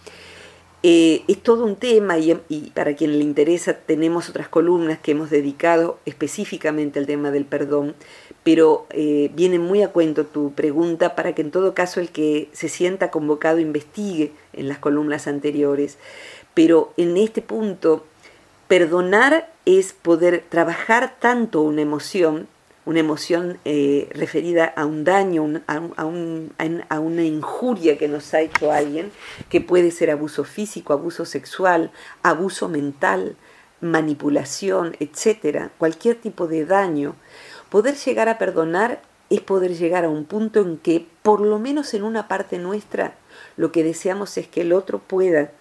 eh, 0.84 1.24
es 1.26 1.42
todo 1.42 1.64
un 1.64 1.74
tema 1.74 2.18
y, 2.18 2.34
para 2.72 2.94
quien 2.94 3.18
le 3.18 3.24
interesa 3.24 3.74
tenemos 3.74 4.28
otras 4.28 4.48
columnas 4.48 5.00
que 5.00 5.10
hemos 5.10 5.28
dedicado 5.28 5.98
específicamente 6.06 7.00
al 7.00 7.06
tema 7.06 7.32
del 7.32 7.44
perdón, 7.44 7.96
pero 8.44 8.86
eh, 8.90 9.32
viene 9.34 9.58
muy 9.58 9.82
a 9.82 9.88
cuento 9.88 10.24
tu 10.24 10.52
pregunta 10.52 11.16
para 11.16 11.34
que 11.34 11.42
en 11.42 11.50
todo 11.50 11.74
caso 11.74 11.98
el 11.98 12.10
que 12.10 12.48
se 12.52 12.68
sienta 12.68 13.10
convocado 13.10 13.58
investigue 13.58 14.30
en 14.52 14.68
las 14.68 14.78
columnas 14.78 15.26
anteriores. 15.26 15.98
Pero 16.54 16.92
en 16.96 17.16
este 17.16 17.42
punto, 17.42 18.04
perdonar 18.68 19.50
es 19.66 19.92
poder 19.92 20.44
trabajar 20.48 21.16
tanto 21.18 21.60
una 21.60 21.82
emoción 21.82 22.46
una 22.88 23.00
emoción 23.00 23.58
eh, 23.66 24.08
referida 24.14 24.64
a 24.64 24.86
un 24.86 25.04
daño, 25.04 25.60
a, 25.66 26.06
una 26.06 27.22
injuria 27.22 27.98
que 27.98 28.08
nos 28.08 28.32
ha 28.32 28.40
hecho 28.40 28.72
alguien, 28.72 29.12
que 29.50 29.60
puede 29.60 29.90
ser 29.90 30.10
abuso 30.10 30.42
físico, 30.42 30.94
abuso 30.94 31.26
sexual, 31.26 31.90
abuso 32.22 32.66
mental, 32.70 33.36
manipulación, 33.82 34.96
etcétera, 35.00 35.70
cualquier 35.76 36.16
tipo 36.16 36.46
de 36.46 36.64
daño. 36.64 37.14
Poder 37.68 37.94
llegar 37.94 38.30
a 38.30 38.38
perdonar 38.38 39.02
es 39.28 39.42
poder 39.42 39.74
llegar 39.74 40.06
a 40.06 40.08
un 40.08 40.24
punto 40.24 40.62
en 40.62 40.78
que, 40.78 41.06
por 41.20 41.42
lo 41.42 41.58
menos 41.58 41.92
en 41.92 42.04
una 42.04 42.26
parte 42.26 42.58
nuestra, 42.58 43.18
lo 43.58 43.70
que 43.70 43.84
deseamos 43.84 44.38
es 44.38 44.48
que 44.48 44.62
el 44.62 44.72
otro 44.72 44.98
pueda 44.98 45.52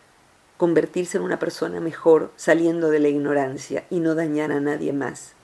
convertirse 0.55 1.17
en 1.17 1.25
una 1.25 1.39
persona 1.39 1.81
mejor 1.81 2.31
saliendo 2.37 2.89
de 2.89 2.99
la 2.99 3.09
ignorancia 3.09 3.83
y 3.89 3.99
no 3.99 4.15
dañar 4.15 4.53
a 4.53 4.61
nadie 4.61 4.93
más. 4.93 5.36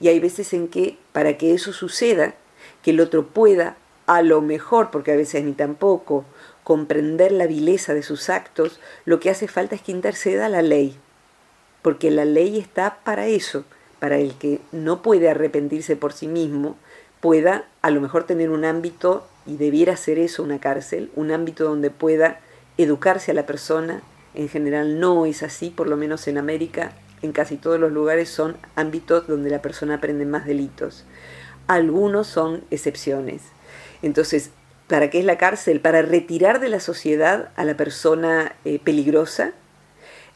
Y 0.00 0.08
hay 0.08 0.20
veces 0.20 0.52
en 0.52 0.68
que 0.68 0.98
para 1.12 1.38
que 1.38 1.54
eso 1.54 1.72
suceda, 1.72 2.34
que 2.82 2.90
el 2.90 3.00
otro 3.00 3.26
pueda, 3.26 3.76
a 4.06 4.22
lo 4.22 4.40
mejor, 4.40 4.90
porque 4.90 5.12
a 5.12 5.16
veces 5.16 5.44
ni 5.44 5.52
tampoco, 5.52 6.24
comprender 6.62 7.32
la 7.32 7.46
vileza 7.46 7.94
de 7.94 8.02
sus 8.02 8.30
actos, 8.30 8.80
lo 9.04 9.20
que 9.20 9.30
hace 9.30 9.48
falta 9.48 9.74
es 9.74 9.82
que 9.82 9.92
interceda 9.92 10.48
la 10.48 10.62
ley, 10.62 10.96
porque 11.82 12.10
la 12.10 12.24
ley 12.24 12.58
está 12.58 12.98
para 13.04 13.26
eso, 13.26 13.64
para 13.98 14.18
el 14.18 14.34
que 14.34 14.60
no 14.72 15.02
puede 15.02 15.28
arrepentirse 15.28 15.96
por 15.96 16.12
sí 16.12 16.26
mismo, 16.26 16.76
pueda 17.20 17.66
a 17.82 17.90
lo 17.90 18.00
mejor 18.00 18.24
tener 18.24 18.50
un 18.50 18.64
ámbito, 18.64 19.26
y 19.46 19.56
debiera 19.56 19.96
ser 19.96 20.18
eso 20.18 20.42
una 20.42 20.58
cárcel, 20.58 21.10
un 21.14 21.30
ámbito 21.30 21.64
donde 21.64 21.90
pueda 21.90 22.40
educarse 22.78 23.30
a 23.30 23.34
la 23.34 23.46
persona, 23.46 24.02
en 24.34 24.48
general 24.48 24.98
no 24.98 25.26
es 25.26 25.42
así, 25.42 25.70
por 25.70 25.86
lo 25.86 25.96
menos 25.96 26.26
en 26.28 26.38
América 26.38 26.92
en 27.24 27.32
casi 27.32 27.56
todos 27.56 27.80
los 27.80 27.90
lugares 27.90 28.28
son 28.28 28.56
ámbitos 28.76 29.26
donde 29.26 29.50
la 29.50 29.62
persona 29.62 29.94
aprende 29.94 30.26
más 30.26 30.44
delitos. 30.44 31.04
Algunos 31.66 32.26
son 32.26 32.62
excepciones. 32.70 33.42
Entonces, 34.02 34.50
¿para 34.88 35.08
qué 35.08 35.20
es 35.20 35.24
la 35.24 35.38
cárcel? 35.38 35.80
Para 35.80 36.02
retirar 36.02 36.60
de 36.60 36.68
la 36.68 36.80
sociedad 36.80 37.48
a 37.56 37.64
la 37.64 37.76
persona 37.76 38.54
eh, 38.66 38.78
peligrosa. 38.78 39.52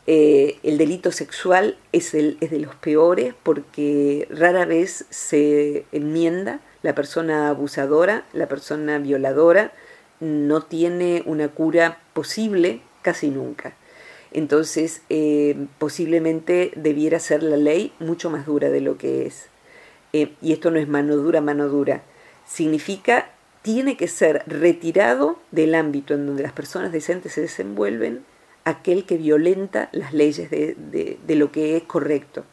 Eh, 0.06 0.58
el 0.62 0.78
delito 0.78 1.12
sexual 1.12 1.76
es, 1.92 2.14
el, 2.14 2.38
es 2.40 2.50
de 2.50 2.60
los 2.60 2.74
peores 2.76 3.34
porque 3.42 4.26
rara 4.30 4.64
vez 4.64 5.04
se 5.10 5.84
enmienda. 5.92 6.60
La 6.82 6.94
persona 6.94 7.50
abusadora, 7.50 8.24
la 8.32 8.48
persona 8.48 8.98
violadora, 8.98 9.72
no 10.20 10.62
tiene 10.62 11.22
una 11.26 11.48
cura 11.48 11.98
posible 12.14 12.80
casi 13.02 13.28
nunca. 13.28 13.74
Entonces, 14.32 15.02
eh, 15.08 15.56
posiblemente 15.78 16.72
debiera 16.76 17.18
ser 17.18 17.42
la 17.42 17.56
ley 17.56 17.92
mucho 17.98 18.30
más 18.30 18.46
dura 18.46 18.68
de 18.68 18.80
lo 18.80 18.98
que 18.98 19.26
es. 19.26 19.46
Eh, 20.12 20.32
y 20.42 20.52
esto 20.52 20.70
no 20.70 20.78
es 20.78 20.88
mano 20.88 21.16
dura, 21.16 21.40
mano 21.40 21.68
dura, 21.68 22.02
significa 22.46 23.30
tiene 23.62 23.96
que 23.96 24.08
ser 24.08 24.42
retirado 24.46 25.38
del 25.50 25.74
ámbito 25.74 26.14
en 26.14 26.26
donde 26.26 26.42
las 26.42 26.52
personas 26.52 26.92
decentes 26.92 27.32
se 27.32 27.42
desenvuelven 27.42 28.24
aquel 28.64 29.04
que 29.04 29.16
violenta 29.16 29.88
las 29.92 30.12
leyes 30.12 30.50
de, 30.50 31.18
lo 31.28 31.52
que 31.52 31.76
es 31.76 31.82
correcto. 31.82 32.44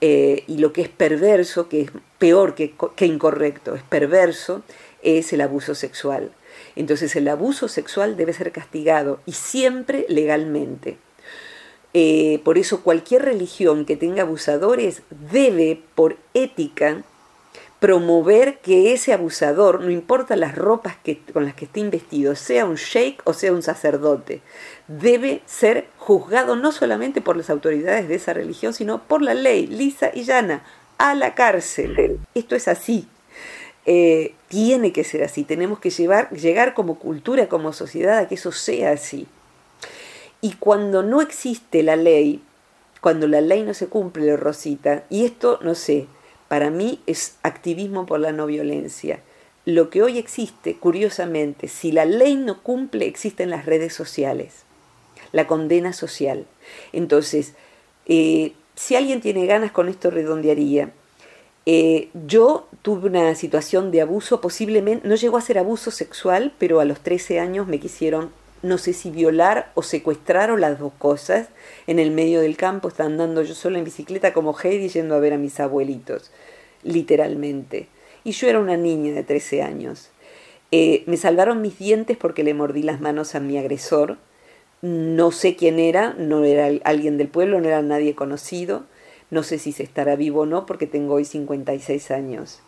Eh, 0.00 0.44
y 0.46 0.58
lo 0.58 0.72
que 0.72 0.82
es 0.82 0.88
perverso, 0.88 1.68
que 1.68 1.82
es 1.82 1.90
peor 2.18 2.54
que, 2.54 2.74
que 2.94 3.06
incorrecto, 3.06 3.74
es 3.74 3.82
perverso, 3.82 4.62
es 5.02 5.32
el 5.32 5.40
abuso 5.40 5.74
sexual. 5.74 6.32
Entonces 6.76 7.14
el 7.16 7.28
abuso 7.28 7.68
sexual 7.68 8.16
debe 8.16 8.32
ser 8.32 8.52
castigado 8.52 9.20
y 9.26 9.32
siempre 9.32 10.06
legalmente. 10.08 10.98
Eh, 11.96 12.40
por 12.44 12.58
eso 12.58 12.82
cualquier 12.82 13.22
religión 13.22 13.84
que 13.84 13.96
tenga 13.96 14.22
abusadores 14.22 15.02
debe, 15.30 15.80
por 15.94 16.16
ética, 16.34 17.04
promover 17.78 18.58
que 18.58 18.92
ese 18.92 19.12
abusador, 19.12 19.80
no 19.80 19.90
importa 19.90 20.34
las 20.36 20.56
ropas 20.56 20.96
que, 21.04 21.18
con 21.18 21.44
las 21.44 21.54
que 21.54 21.66
esté 21.66 21.80
investido, 21.80 22.34
sea 22.34 22.64
un 22.64 22.76
sheikh 22.76 23.20
o 23.24 23.32
sea 23.32 23.52
un 23.52 23.62
sacerdote, 23.62 24.40
debe 24.88 25.42
ser 25.46 25.86
juzgado 25.98 26.56
no 26.56 26.72
solamente 26.72 27.20
por 27.20 27.36
las 27.36 27.50
autoridades 27.50 28.08
de 28.08 28.16
esa 28.16 28.32
religión, 28.32 28.72
sino 28.72 29.02
por 29.02 29.22
la 29.22 29.34
ley, 29.34 29.66
lisa 29.66 30.10
y 30.12 30.24
llana, 30.24 30.64
a 30.98 31.14
la 31.14 31.34
cárcel. 31.34 32.18
Esto 32.34 32.56
es 32.56 32.68
así. 32.68 33.06
Eh, 33.86 34.34
tiene 34.48 34.92
que 34.92 35.04
ser 35.04 35.22
así. 35.22 35.44
Tenemos 35.44 35.78
que 35.78 35.90
llevar, 35.90 36.30
llegar 36.30 36.74
como 36.74 36.98
cultura, 36.98 37.48
como 37.48 37.72
sociedad, 37.72 38.18
a 38.18 38.28
que 38.28 38.36
eso 38.36 38.50
sea 38.50 38.92
así. 38.92 39.26
Y 40.44 40.56
cuando 40.58 41.02
no 41.02 41.22
existe 41.22 41.82
la 41.82 41.96
ley, 41.96 42.42
cuando 43.00 43.26
la 43.26 43.40
ley 43.40 43.62
no 43.62 43.72
se 43.72 43.86
cumple, 43.86 44.36
Rosita, 44.36 45.04
y 45.08 45.24
esto, 45.24 45.58
no 45.62 45.74
sé, 45.74 46.06
para 46.48 46.68
mí 46.68 47.00
es 47.06 47.36
activismo 47.42 48.04
por 48.04 48.20
la 48.20 48.30
no 48.30 48.44
violencia. 48.44 49.20
Lo 49.64 49.88
que 49.88 50.02
hoy 50.02 50.18
existe, 50.18 50.76
curiosamente, 50.76 51.66
si 51.68 51.92
la 51.92 52.04
ley 52.04 52.36
no 52.36 52.62
cumple, 52.62 53.06
existen 53.06 53.48
las 53.48 53.64
redes 53.64 53.94
sociales, 53.94 54.64
la 55.32 55.46
condena 55.46 55.94
social. 55.94 56.44
Entonces, 56.92 57.54
eh, 58.04 58.52
si 58.74 58.96
alguien 58.96 59.22
tiene 59.22 59.46
ganas 59.46 59.72
con 59.72 59.88
esto 59.88 60.10
redondearía. 60.10 60.92
Eh, 61.64 62.10
yo 62.26 62.68
tuve 62.82 63.08
una 63.08 63.34
situación 63.34 63.90
de 63.90 64.02
abuso, 64.02 64.42
posiblemente, 64.42 65.08
no 65.08 65.14
llegó 65.14 65.38
a 65.38 65.40
ser 65.40 65.56
abuso 65.56 65.90
sexual, 65.90 66.52
pero 66.58 66.80
a 66.80 66.84
los 66.84 67.00
13 67.00 67.40
años 67.40 67.66
me 67.66 67.80
quisieron 67.80 68.43
no 68.64 68.78
sé 68.78 68.94
si 68.94 69.10
violar 69.10 69.70
o 69.74 69.82
secuestrar 69.82 70.50
o 70.50 70.56
las 70.56 70.78
dos 70.78 70.92
cosas. 70.98 71.48
En 71.86 71.98
el 71.98 72.10
medio 72.10 72.40
del 72.40 72.56
campo 72.56 72.88
estaba 72.88 73.08
andando 73.08 73.42
yo 73.42 73.54
sola 73.54 73.78
en 73.78 73.84
bicicleta 73.84 74.32
como 74.32 74.56
Heidi 74.58 74.88
yendo 74.88 75.14
a 75.14 75.20
ver 75.20 75.34
a 75.34 75.38
mis 75.38 75.60
abuelitos, 75.60 76.32
literalmente. 76.82 77.88
Y 78.24 78.32
yo 78.32 78.48
era 78.48 78.58
una 78.58 78.78
niña 78.78 79.12
de 79.12 79.22
13 79.22 79.62
años. 79.62 80.08
Eh, 80.72 81.04
me 81.06 81.18
salvaron 81.18 81.60
mis 81.60 81.78
dientes 81.78 82.16
porque 82.16 82.42
le 82.42 82.54
mordí 82.54 82.82
las 82.82 83.02
manos 83.02 83.34
a 83.34 83.40
mi 83.40 83.58
agresor. 83.58 84.16
No 84.80 85.30
sé 85.30 85.56
quién 85.56 85.78
era, 85.78 86.14
no 86.14 86.44
era 86.44 86.70
alguien 86.84 87.18
del 87.18 87.28
pueblo, 87.28 87.60
no 87.60 87.68
era 87.68 87.82
nadie 87.82 88.14
conocido. 88.14 88.84
No 89.30 89.42
sé 89.42 89.58
si 89.58 89.72
se 89.72 89.82
estará 89.82 90.16
vivo 90.16 90.40
o 90.40 90.46
no 90.46 90.64
porque 90.64 90.86
tengo 90.86 91.14
hoy 91.14 91.26
56 91.26 92.10
años. 92.10 92.62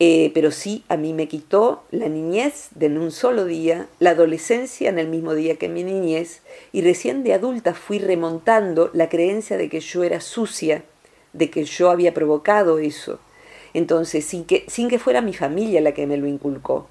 Eh, 0.00 0.32
pero 0.34 0.50
sí 0.50 0.84
a 0.88 0.96
mí 0.96 1.12
me 1.12 1.28
quitó 1.28 1.84
la 1.92 2.08
niñez 2.08 2.70
en 2.80 2.98
un 2.98 3.12
solo 3.12 3.44
día, 3.44 3.86
la 4.00 4.10
adolescencia 4.10 4.88
en 4.88 4.98
el 4.98 5.06
mismo 5.06 5.34
día 5.34 5.56
que 5.56 5.68
mi 5.68 5.84
niñez, 5.84 6.42
y 6.72 6.82
recién 6.82 7.22
de 7.22 7.32
adulta 7.32 7.74
fui 7.74 8.00
remontando 8.00 8.90
la 8.92 9.08
creencia 9.08 9.56
de 9.56 9.68
que 9.68 9.78
yo 9.80 10.02
era 10.02 10.20
sucia, 10.20 10.82
de 11.32 11.48
que 11.48 11.64
yo 11.64 11.90
había 11.90 12.12
provocado 12.12 12.78
eso. 12.80 13.20
Entonces, 13.72 14.24
sin 14.24 14.44
que, 14.44 14.64
sin 14.66 14.88
que 14.88 14.98
fuera 14.98 15.20
mi 15.20 15.32
familia 15.32 15.80
la 15.80 15.94
que 15.94 16.06
me 16.06 16.16
lo 16.16 16.26
inculcó. 16.26 16.88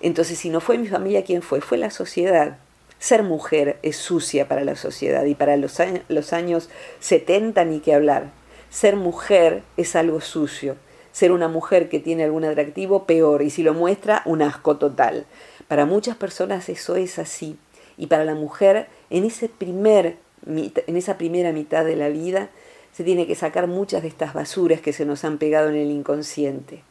Entonces, 0.00 0.38
si 0.38 0.50
no 0.50 0.60
fue 0.60 0.76
mi 0.76 0.88
familia, 0.88 1.24
¿quién 1.24 1.40
fue? 1.40 1.62
Fue 1.62 1.78
la 1.78 1.90
sociedad. 1.90 2.58
Ser 2.98 3.22
mujer 3.22 3.78
es 3.82 3.96
sucia 3.96 4.46
para 4.46 4.64
la 4.64 4.76
sociedad 4.76 5.24
y 5.24 5.34
para 5.34 5.56
los, 5.56 5.80
años, 5.80 6.02
los 6.08 6.32
años 6.34 6.68
70 7.00 7.64
ni 7.64 7.80
que 7.80 7.94
hablar. 7.94 8.30
Ser 8.70 8.96
mujer 8.96 9.62
es 9.78 9.96
algo 9.96 10.20
sucio 10.20 10.76
ser 11.16 11.32
una 11.32 11.48
mujer 11.48 11.88
que 11.88 11.98
tiene 11.98 12.24
algún 12.24 12.44
atractivo, 12.44 13.04
peor, 13.04 13.40
y 13.40 13.48
si 13.48 13.62
lo 13.62 13.72
muestra, 13.72 14.20
un 14.26 14.42
asco 14.42 14.76
total. 14.76 15.24
Para 15.66 15.86
muchas 15.86 16.14
personas 16.14 16.68
eso 16.68 16.94
es 16.94 17.18
así, 17.18 17.56
y 17.96 18.08
para 18.08 18.26
la 18.26 18.34
mujer, 18.34 18.86
en, 19.08 19.24
ese 19.24 19.48
primer, 19.48 20.18
en 20.44 20.96
esa 20.98 21.16
primera 21.16 21.52
mitad 21.52 21.86
de 21.86 21.96
la 21.96 22.10
vida, 22.10 22.50
se 22.92 23.02
tiene 23.02 23.26
que 23.26 23.34
sacar 23.34 23.66
muchas 23.66 24.02
de 24.02 24.08
estas 24.08 24.34
basuras 24.34 24.82
que 24.82 24.92
se 24.92 25.06
nos 25.06 25.24
han 25.24 25.38
pegado 25.38 25.70
en 25.70 25.76
el 25.76 25.90
inconsciente. 25.90 26.82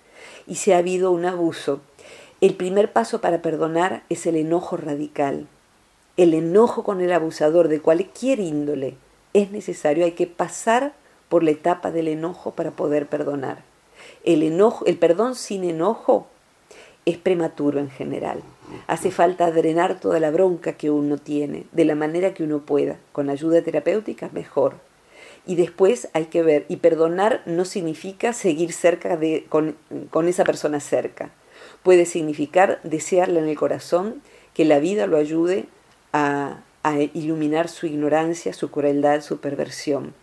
Y 0.48 0.56
si 0.56 0.72
ha 0.72 0.80
habido 0.80 1.12
un 1.12 1.26
abuso, 1.26 1.82
el 2.42 2.56
primer 2.56 2.92
paso 2.92 3.22
para 3.22 3.44
perdonar 3.44 4.02
es 4.10 4.26
el 4.26 4.38
enojo 4.38 4.76
radical. 4.76 5.46
El 6.18 6.34
enojo 6.34 6.84
con 6.84 7.00
el 7.00 7.12
abusador 7.12 7.68
de 7.68 7.80
cualquier 7.80 8.40
índole 8.40 8.96
es 9.34 9.52
necesario, 9.52 10.04
hay 10.04 10.14
que 10.14 10.26
pasar 10.26 10.94
por 11.30 11.44
la 11.44 11.52
etapa 11.52 11.92
del 11.92 12.08
enojo 12.08 12.56
para 12.56 12.72
poder 12.72 13.06
perdonar. 13.06 13.75
El, 14.26 14.44
enojo, 14.44 14.86
el 14.86 14.98
perdón 14.98 15.36
sin 15.36 15.64
enojo 15.64 16.28
es 17.06 17.18
prematuro 17.18 17.80
en 17.80 17.90
general. 17.90 18.42
Hace 18.88 19.12
falta 19.12 19.52
drenar 19.52 20.00
toda 20.00 20.20
la 20.20 20.32
bronca 20.32 20.74
que 20.74 20.90
uno 20.90 21.18
tiene 21.18 21.66
de 21.72 21.86
la 21.86 21.96
manera 21.96 22.34
que 22.34 22.44
uno 22.44 22.60
pueda. 22.66 22.98
Con 23.12 23.30
ayuda 23.30 23.62
terapéutica, 23.62 24.30
mejor. 24.34 24.76
Y 25.46 25.56
después 25.56 26.10
hay 26.14 26.26
que 26.26 26.42
ver, 26.42 26.66
y 26.68 26.78
perdonar 26.78 27.44
no 27.46 27.66
significa 27.66 28.34
seguir 28.34 28.74
cerca 28.74 29.16
de, 29.16 29.46
con, 29.48 29.76
esa 30.28 30.44
persona 30.44 30.80
cerca. 30.80 31.30
Puede 31.84 32.08
significar 32.08 32.80
desearle 32.84 33.40
en 33.40 33.48
el 33.48 33.56
corazón 33.56 34.24
que 34.56 34.66
la 34.66 34.80
vida 34.80 35.06
lo 35.06 35.18
ayude 35.18 35.66
a, 36.14 36.62
iluminar 37.14 37.68
su 37.68 37.88
ignorancia, 37.88 38.54
su 38.54 38.70
crueldad, 38.70 39.22
su 39.22 39.40
perversión. 39.40 40.14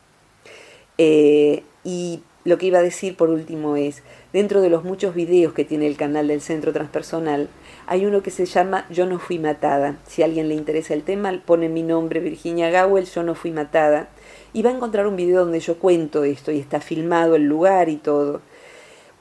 Eh, 0.97 1.65
y 1.83 2.23
lo 2.45 2.59
que 2.59 2.67
iba 2.67 2.81
a 2.81 2.83
decir 2.83 3.17
por 3.17 3.31
último 3.31 3.77
es, 3.77 4.03
dentro 4.33 4.61
de 4.61 4.71
los 4.71 4.85
muchos 4.85 5.15
videos 5.15 5.53
que 5.53 5.65
tiene 5.65 5.87
el 5.87 5.97
canal 5.97 6.29
del 6.29 6.41
Centro 6.41 6.73
Transpersonal, 6.73 7.49
hay 7.87 8.05
uno 8.05 8.23
que 8.23 8.31
se 8.31 8.47
llama 8.47 8.87
Yo 8.91 9.07
no 9.07 9.19
fui 9.19 9.39
matada. 9.39 9.99
Si 10.07 10.23
a 10.23 10.25
alguien 10.25 10.49
le 10.49 10.55
interesa 10.55 10.95
el 10.95 11.03
tema, 11.03 11.33
pone 11.45 11.69
mi 11.69 11.83
nombre 11.83 12.21
Virginia 12.21 12.71
Gowell, 12.71 13.07
Yo 13.07 13.23
no 13.23 13.35
fui 13.35 13.53
matada. 13.53 14.09
Y 14.53 14.63
va 14.63 14.71
a 14.71 14.75
encontrar 14.75 15.07
un 15.07 15.17
video 15.17 15.45
donde 15.45 15.61
yo 15.61 15.79
cuento 15.79 16.25
esto 16.25 16.53
y 16.53 16.59
está 16.59 16.81
filmado 16.81 17.37
el 17.37 17.45
lugar 17.45 17.89
y 17.89 17.97
todo. 17.97 18.41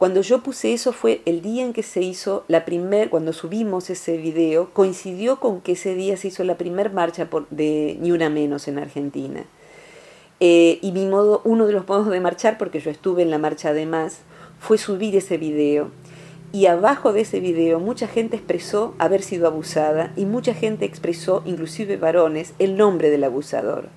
Cuando 0.02 0.22
yo 0.22 0.42
puse 0.42 0.74
eso 0.74 0.94
fue 0.94 1.22
el 1.26 1.44
día 1.44 1.64
en 1.64 1.74
que 1.74 1.84
se 1.84 2.02
hizo 2.02 2.44
la 2.48 2.66
primer, 2.66 3.12
cuando 3.12 3.34
subimos 3.34 3.92
ese 3.92 4.18
video, 4.18 4.72
coincidió 4.74 5.40
con 5.40 5.62
que 5.62 5.74
ese 5.74 5.94
día 5.94 6.18
se 6.18 6.30
hizo 6.30 6.44
la 6.44 6.58
primer 6.58 6.92
marcha 6.92 7.30
de 7.52 7.98
Ni 8.02 8.12
Una 8.12 8.32
Menos 8.32 8.68
en 8.68 8.80
Argentina. 8.80 9.46
Eh, 10.44 10.80
y 10.82 10.92
mi 10.92 11.06
modo, 11.06 11.42
uno 11.46 11.68
de 11.68 11.74
los 11.74 11.88
modos 11.88 12.10
de 12.10 12.20
marchar, 12.20 12.58
porque 12.58 12.80
yo 12.80 12.90
estuve 12.90 13.22
en 13.22 13.30
la 13.30 13.38
marcha 13.38 13.70
además, 13.70 14.22
fue 14.60 14.80
subir 14.80 15.16
ese 15.16 15.38
video. 15.38 15.92
Y 16.52 16.66
abajo 16.66 17.14
de 17.14 17.22
ese 17.22 17.40
video 17.40 17.80
mucha 17.80 18.08
gente 18.08 18.38
expresó 18.38 18.96
haber 18.98 19.22
sido 19.22 19.48
abusada 19.48 20.12
y 20.18 20.26
mucha 20.26 20.56
gente 20.56 20.84
expresó, 20.86 21.44
inclusive 21.46 21.96
varones, 21.96 22.56
el 22.58 22.76
nombre 22.76 23.12
del 23.12 23.24
abusador. 23.24 23.90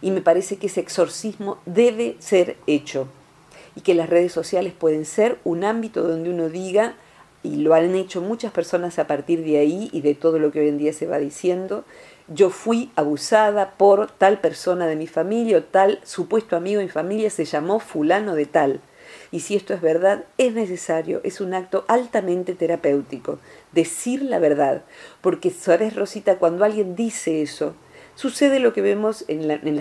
Y 0.00 0.12
me 0.12 0.22
parece 0.22 0.56
que 0.56 0.68
ese 0.68 0.80
exorcismo 0.80 1.58
debe 1.66 2.16
ser 2.20 2.56
hecho 2.66 3.06
y 3.76 3.82
que 3.82 3.94
las 3.94 4.08
redes 4.08 4.32
sociales 4.32 4.72
pueden 4.72 5.04
ser 5.04 5.38
un 5.44 5.62
ámbito 5.62 6.02
donde 6.02 6.30
uno 6.30 6.48
diga, 6.48 6.94
y 7.42 7.56
lo 7.56 7.74
han 7.74 7.94
hecho 7.94 8.20
muchas 8.20 8.52
personas 8.52 8.98
a 8.98 9.06
partir 9.06 9.44
de 9.44 9.58
ahí 9.58 9.90
y 9.92 10.00
de 10.00 10.14
todo 10.14 10.38
lo 10.38 10.52
que 10.52 10.60
hoy 10.60 10.68
en 10.68 10.78
día 10.78 10.92
se 10.92 11.06
va 11.06 11.18
diciendo, 11.18 11.84
yo 12.34 12.50
fui 12.50 12.90
abusada 12.96 13.72
por 13.72 14.10
tal 14.10 14.38
persona 14.38 14.86
de 14.86 14.96
mi 14.96 15.06
familia 15.06 15.58
o 15.58 15.62
tal 15.62 16.00
supuesto 16.04 16.56
amigo 16.56 16.78
de 16.78 16.86
mi 16.86 16.90
familia 16.90 17.30
se 17.30 17.44
llamó 17.44 17.80
fulano 17.80 18.34
de 18.34 18.46
tal. 18.46 18.80
Y 19.30 19.40
si 19.40 19.56
esto 19.56 19.74
es 19.74 19.80
verdad, 19.80 20.24
es 20.38 20.54
necesario, 20.54 21.20
es 21.24 21.40
un 21.40 21.54
acto 21.54 21.84
altamente 21.88 22.54
terapéutico, 22.54 23.38
decir 23.72 24.22
la 24.22 24.38
verdad. 24.38 24.82
Porque, 25.20 25.50
¿sabes, 25.50 25.96
Rosita? 25.96 26.36
Cuando 26.36 26.64
alguien 26.64 26.96
dice 26.96 27.42
eso, 27.42 27.74
sucede 28.14 28.58
lo 28.58 28.72
que 28.72 28.82
vemos 28.82 29.24
en 29.28 29.48
la, 29.48 29.54
en 29.54 29.76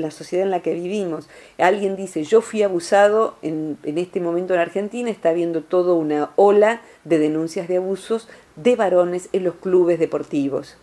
la 0.00 0.10
sociedad 0.10 0.44
en 0.44 0.50
la 0.50 0.62
que 0.62 0.74
vivimos. 0.74 1.28
Alguien 1.58 1.96
dice, 1.96 2.24
yo 2.24 2.40
fui 2.40 2.62
abusado 2.62 3.36
en, 3.42 3.76
en 3.82 3.98
este 3.98 4.20
momento 4.20 4.54
en 4.54 4.60
Argentina, 4.60 5.10
está 5.10 5.30
habiendo 5.30 5.62
toda 5.62 5.94
una 5.94 6.30
ola 6.36 6.80
de 7.04 7.18
denuncias 7.18 7.68
de 7.68 7.76
abusos 7.76 8.28
de 8.56 8.76
varones 8.76 9.28
en 9.32 9.44
los 9.44 9.56
clubes 9.56 9.98
deportivos 9.98 10.76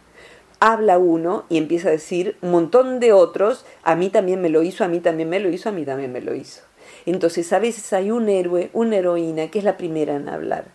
habla 0.60 0.98
uno 0.98 1.46
y 1.50 1.58
empieza 1.58 1.90
a 1.90 1.92
decir 1.92 2.36
un 2.42 2.52
montón 2.52 3.00
de 3.00 3.14
otros, 3.14 3.66
a 3.84 3.96
mí 3.96 4.10
también 4.10 4.42
me 4.42 4.50
lo 4.50 4.64
hizo, 4.64 4.84
a 4.84 4.88
mí 4.88 5.00
también 5.00 5.30
me 5.30 5.40
lo 5.40 5.50
hizo, 5.50 5.70
a 5.70 5.72
mí 5.72 5.86
también 5.86 6.12
me 6.12 6.22
lo 6.22 6.36
hizo. 6.36 6.62
Entonces 7.06 7.52
a 7.54 7.60
veces 7.60 7.94
hay 7.94 8.12
un 8.12 8.30
héroe, 8.30 8.70
una 8.74 8.98
heroína 8.98 9.50
que 9.50 9.60
es 9.60 9.66
la 9.66 9.78
primera 9.78 10.16
en 10.16 10.30
hablar. 10.30 10.66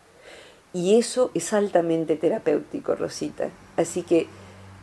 Y 0.72 0.98
eso 0.98 1.30
es 1.34 1.52
altamente 1.52 2.16
terapéutico, 2.16 2.94
Rosita. 2.94 3.50
Así 3.76 4.02
que 4.02 4.26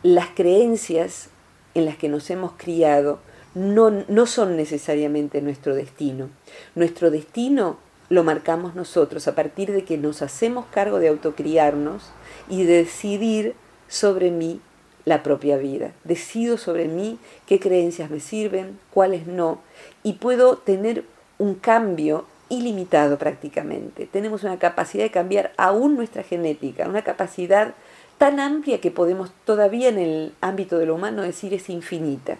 las 0.02 0.28
creencias 0.28 1.28
en 1.74 1.84
las 1.84 1.96
que 1.96 2.08
nos 2.08 2.30
hemos 2.30 2.52
criado 2.52 3.18
no, 3.54 3.90
no 3.90 4.26
son 4.26 4.56
necesariamente 4.56 5.42
nuestro 5.42 5.74
destino. 5.74 6.30
Nuestro 6.74 7.10
destino 7.10 7.76
lo 8.08 8.24
marcamos 8.24 8.74
nosotros 8.74 9.28
a 9.28 9.34
partir 9.34 9.72
de 9.72 9.84
que 9.84 9.98
nos 9.98 10.22
hacemos 10.22 10.66
cargo 10.66 10.98
de 10.98 11.08
autocriarnos 11.08 12.10
y 12.48 12.64
de 12.64 12.78
decidir 12.78 13.54
sobre 13.88 14.30
mí 14.30 14.60
la 15.04 15.22
propia 15.22 15.56
vida. 15.56 15.92
Decido 16.04 16.58
sobre 16.58 16.88
mí 16.88 17.18
qué 17.46 17.58
creencias 17.58 18.10
me 18.10 18.20
sirven, 18.20 18.78
cuáles 18.90 19.26
no, 19.26 19.60
y 20.02 20.14
puedo 20.14 20.56
tener 20.58 21.04
un 21.38 21.54
cambio 21.54 22.26
ilimitado 22.48 23.18
prácticamente. 23.18 24.06
Tenemos 24.06 24.44
una 24.44 24.58
capacidad 24.58 25.04
de 25.04 25.10
cambiar 25.10 25.52
aún 25.56 25.96
nuestra 25.96 26.22
genética, 26.22 26.88
una 26.88 27.02
capacidad 27.02 27.74
tan 28.18 28.38
amplia 28.38 28.80
que 28.80 28.90
podemos 28.90 29.32
todavía 29.44 29.88
en 29.88 29.98
el 29.98 30.34
ámbito 30.40 30.78
de 30.78 30.86
lo 30.86 30.94
humano 30.94 31.22
decir 31.22 31.54
es 31.54 31.68
infinita. 31.70 32.36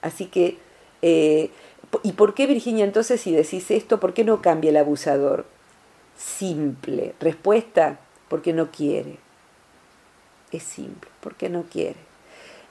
Así 0.00 0.26
que, 0.26 0.58
eh, 1.02 1.50
¿y 2.02 2.12
por 2.12 2.34
qué 2.34 2.46
Virginia 2.46 2.84
entonces 2.84 3.20
si 3.20 3.30
decís 3.32 3.70
esto, 3.70 4.00
por 4.00 4.14
qué 4.14 4.24
no 4.24 4.42
cambia 4.42 4.70
el 4.70 4.76
abusador? 4.78 5.44
Simple. 6.16 7.14
Respuesta, 7.20 8.00
porque 8.28 8.52
no 8.52 8.70
quiere. 8.70 9.18
Es 10.52 10.62
simple, 10.62 11.10
porque 11.20 11.48
no 11.48 11.64
quiere. 11.64 11.96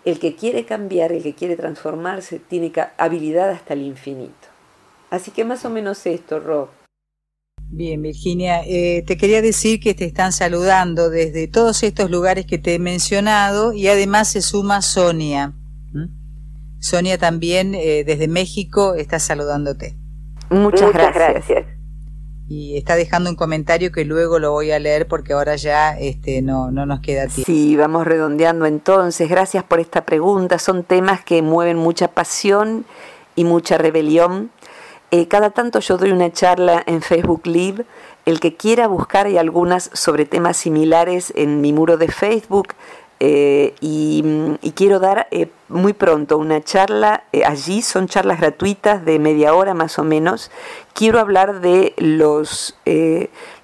El 0.06 0.20
que 0.20 0.36
quiere 0.36 0.66
cambiar, 0.66 1.12
el 1.12 1.24
que 1.24 1.34
quiere 1.34 1.56
transformarse, 1.56 2.40
tiene 2.40 2.72
habilidad 2.98 3.50
hasta 3.50 3.74
el 3.74 3.82
infinito. 3.82 4.48
Así 5.10 5.32
que 5.32 5.44
más 5.44 5.66
o 5.66 5.70
menos 5.70 6.06
esto, 6.06 6.40
Rob. 6.40 6.70
Bien, 7.74 8.02
Virginia, 8.02 8.64
eh, 8.66 9.04
te 9.08 9.18
quería 9.18 9.42
decir 9.42 9.80
que 9.80 9.94
te 9.94 10.06
están 10.06 10.34
saludando 10.34 11.10
desde 11.10 11.48
todos 11.48 11.84
estos 11.84 12.12
lugares 12.12 12.46
que 12.46 12.58
te 12.58 12.76
he 12.76 12.80
mencionado 12.80 13.74
y 13.74 13.88
además 13.88 14.30
se 14.30 14.42
suma 14.42 14.82
Sonia. 14.82 15.54
Sonia 16.80 17.18
también 17.18 17.76
eh, 17.76 18.04
desde 18.04 18.28
México 18.28 18.96
está 18.96 19.20
saludándote. 19.20 19.96
Muchas, 20.50 20.92
gracias. 20.94 21.66
Y 22.52 22.76
está 22.76 22.98
dejando 22.98 23.30
un 23.30 23.38
comentario 23.38 23.94
que 23.94 24.04
luego 24.04 24.38
lo 24.38 24.52
voy 24.52 24.72
a 24.72 24.80
leer 24.80 25.08
porque 25.08 25.32
ahora 25.32 25.56
ya 25.56 25.98
este, 25.98 26.42
no, 26.42 26.70
no 26.70 26.86
nos 26.86 27.00
queda 27.00 27.28
tiempo. 27.28 27.44
Sí, 27.46 27.78
vamos 27.78 28.06
redondeando 28.06 28.66
entonces. 28.66 29.30
Gracias 29.30 29.64
por 29.64 29.80
esta 29.80 30.04
pregunta. 30.04 30.60
Son 30.60 30.84
temas 30.84 31.24
que 31.24 31.42
mueven 31.42 31.78
mucha 31.78 32.10
pasión 32.10 32.84
y 33.38 33.46
mucha 33.46 33.78
rebelión 33.78 34.52
eh, 35.14 35.28
cada 35.28 35.50
tanto 35.50 35.82
yo 35.82 35.98
doy 35.98 36.12
una 36.12 36.32
charla 36.32 36.82
en 36.86 37.02
Facebook 37.02 37.46
Live. 37.46 37.84
El 38.26 38.40
que 38.40 38.56
quiera 38.56 38.88
buscar, 38.88 39.26
hay 39.26 39.38
algunas 39.38 39.90
sobre 39.94 40.26
temas 40.26 40.56
similares 40.56 41.34
en 41.36 41.60
mi 41.60 41.74
muro 41.74 41.98
de 41.98 42.08
Facebook. 42.08 42.70
Eh, 43.24 43.76
y, 43.82 44.24
quiero 44.74 45.00
dar 45.00 45.28
eh, 45.30 45.48
muy 45.70 45.94
pronto 45.94 46.40
una 46.40 46.60
charla 46.64 47.26
allí, 47.46 47.84
son 47.84 48.08
charlas 48.08 48.40
gratuitas 48.40 49.06
de 49.06 49.20
media 49.20 49.54
hora 49.54 49.76
más 49.76 50.00
o 50.00 50.04
menos. 50.04 50.50
Quiero 50.94 51.20
hablar 51.20 51.62
de 51.62 51.94
los, 51.98 52.76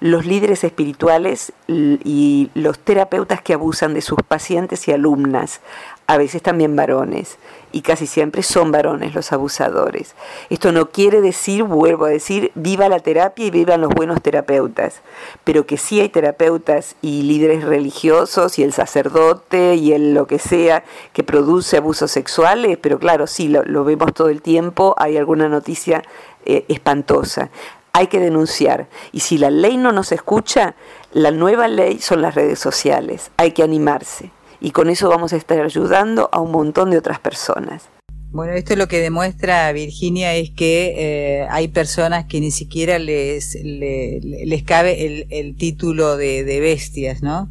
los 0.00 0.26
líderes 0.26 0.62
espirituales 0.62 1.52
y 1.66 2.50
los 2.54 2.78
terapeutas 2.78 3.42
que 3.42 3.54
abusan 3.54 3.94
de 3.94 4.00
sus 4.00 4.18
pacientes 4.22 4.86
y 4.86 4.92
alumnas, 4.92 5.60
a 6.08 6.16
veces 6.16 6.42
también 6.42 6.74
varones 6.74 7.36
y 7.70 7.82
casi 7.82 8.06
siempre 8.06 8.42
son 8.42 8.72
varones 8.72 9.14
los 9.14 9.30
abusadores. 9.30 10.14
Esto 10.48 10.72
no 10.72 10.88
quiere 10.88 11.20
decir, 11.20 11.64
vuelvo 11.64 12.06
a 12.06 12.08
decir, 12.08 12.50
viva 12.54 12.88
la 12.88 12.98
terapia 12.98 13.44
y 13.44 13.50
vivan 13.50 13.82
los 13.82 13.90
buenos 13.90 14.22
terapeutas, 14.22 15.02
pero 15.44 15.66
que 15.66 15.76
sí 15.76 16.00
hay 16.00 16.08
terapeutas 16.08 16.96
y 17.02 17.24
líderes 17.24 17.62
religiosos 17.62 18.58
y 18.58 18.62
el 18.62 18.72
sacerdote 18.72 19.74
y 19.74 19.92
el 19.92 20.14
lo 20.14 20.26
que 20.26 20.38
sea 20.38 20.82
que 21.12 21.24
produce 21.24 21.76
abusos 21.76 22.10
sexuales, 22.10 22.78
pero 22.80 22.98
claro, 22.98 23.26
sí, 23.26 23.48
lo, 23.48 23.84
vemos 23.84 24.14
todo 24.14 24.30
el 24.30 24.40
tiempo, 24.40 24.94
hay 24.96 25.18
alguna 25.18 25.50
noticia 25.50 26.02
eh, 26.46 26.64
espantosa. 26.68 27.50
Hay 27.92 28.06
que 28.06 28.20
denunciar. 28.20 28.86
Y 29.12 29.20
si 29.20 29.36
la 29.36 29.50
ley 29.50 29.76
no 29.76 29.92
nos 29.92 30.12
escucha, 30.12 30.74
la 31.12 31.32
nueva 31.32 31.68
ley 31.68 31.98
son 31.98 32.22
las 32.22 32.34
redes 32.34 32.58
sociales. 32.58 33.30
Hay 33.36 33.52
que 33.52 33.62
animarse 33.62 34.30
y 34.60 34.70
con 34.70 34.90
eso 34.90 35.08
vamos 35.08 35.32
a 35.32 35.36
estar 35.36 35.60
ayudando 35.60 36.28
a 36.32 36.40
un 36.40 36.52
montón 36.52 36.90
de 36.90 36.98
otras 36.98 37.20
personas. 37.20 37.88
Bueno, 38.30 38.52
esto 38.52 38.76
lo 38.76 38.88
que 38.88 38.98
demuestra 38.98 39.72
Virginia 39.72 40.34
es 40.34 40.50
que 40.50 40.94
eh, 41.42 41.46
hay 41.50 41.68
personas 41.68 42.26
que 42.26 42.40
ni 42.40 42.50
siquiera 42.50 42.98
les, 42.98 43.56
les, 43.62 44.62
cabe 44.64 45.06
el, 45.06 45.26
el 45.30 45.56
título 45.56 46.18
de, 46.18 46.44
de, 46.44 46.60
bestias, 46.60 47.22
¿no? 47.22 47.50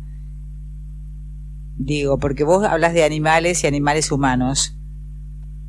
Digo, 1.78 2.20
porque 2.20 2.44
vos 2.44 2.64
hablas 2.64 2.94
de 2.94 3.04
animales 3.04 3.64
y 3.64 3.68
animales 3.68 4.12
humanos. 4.12 4.78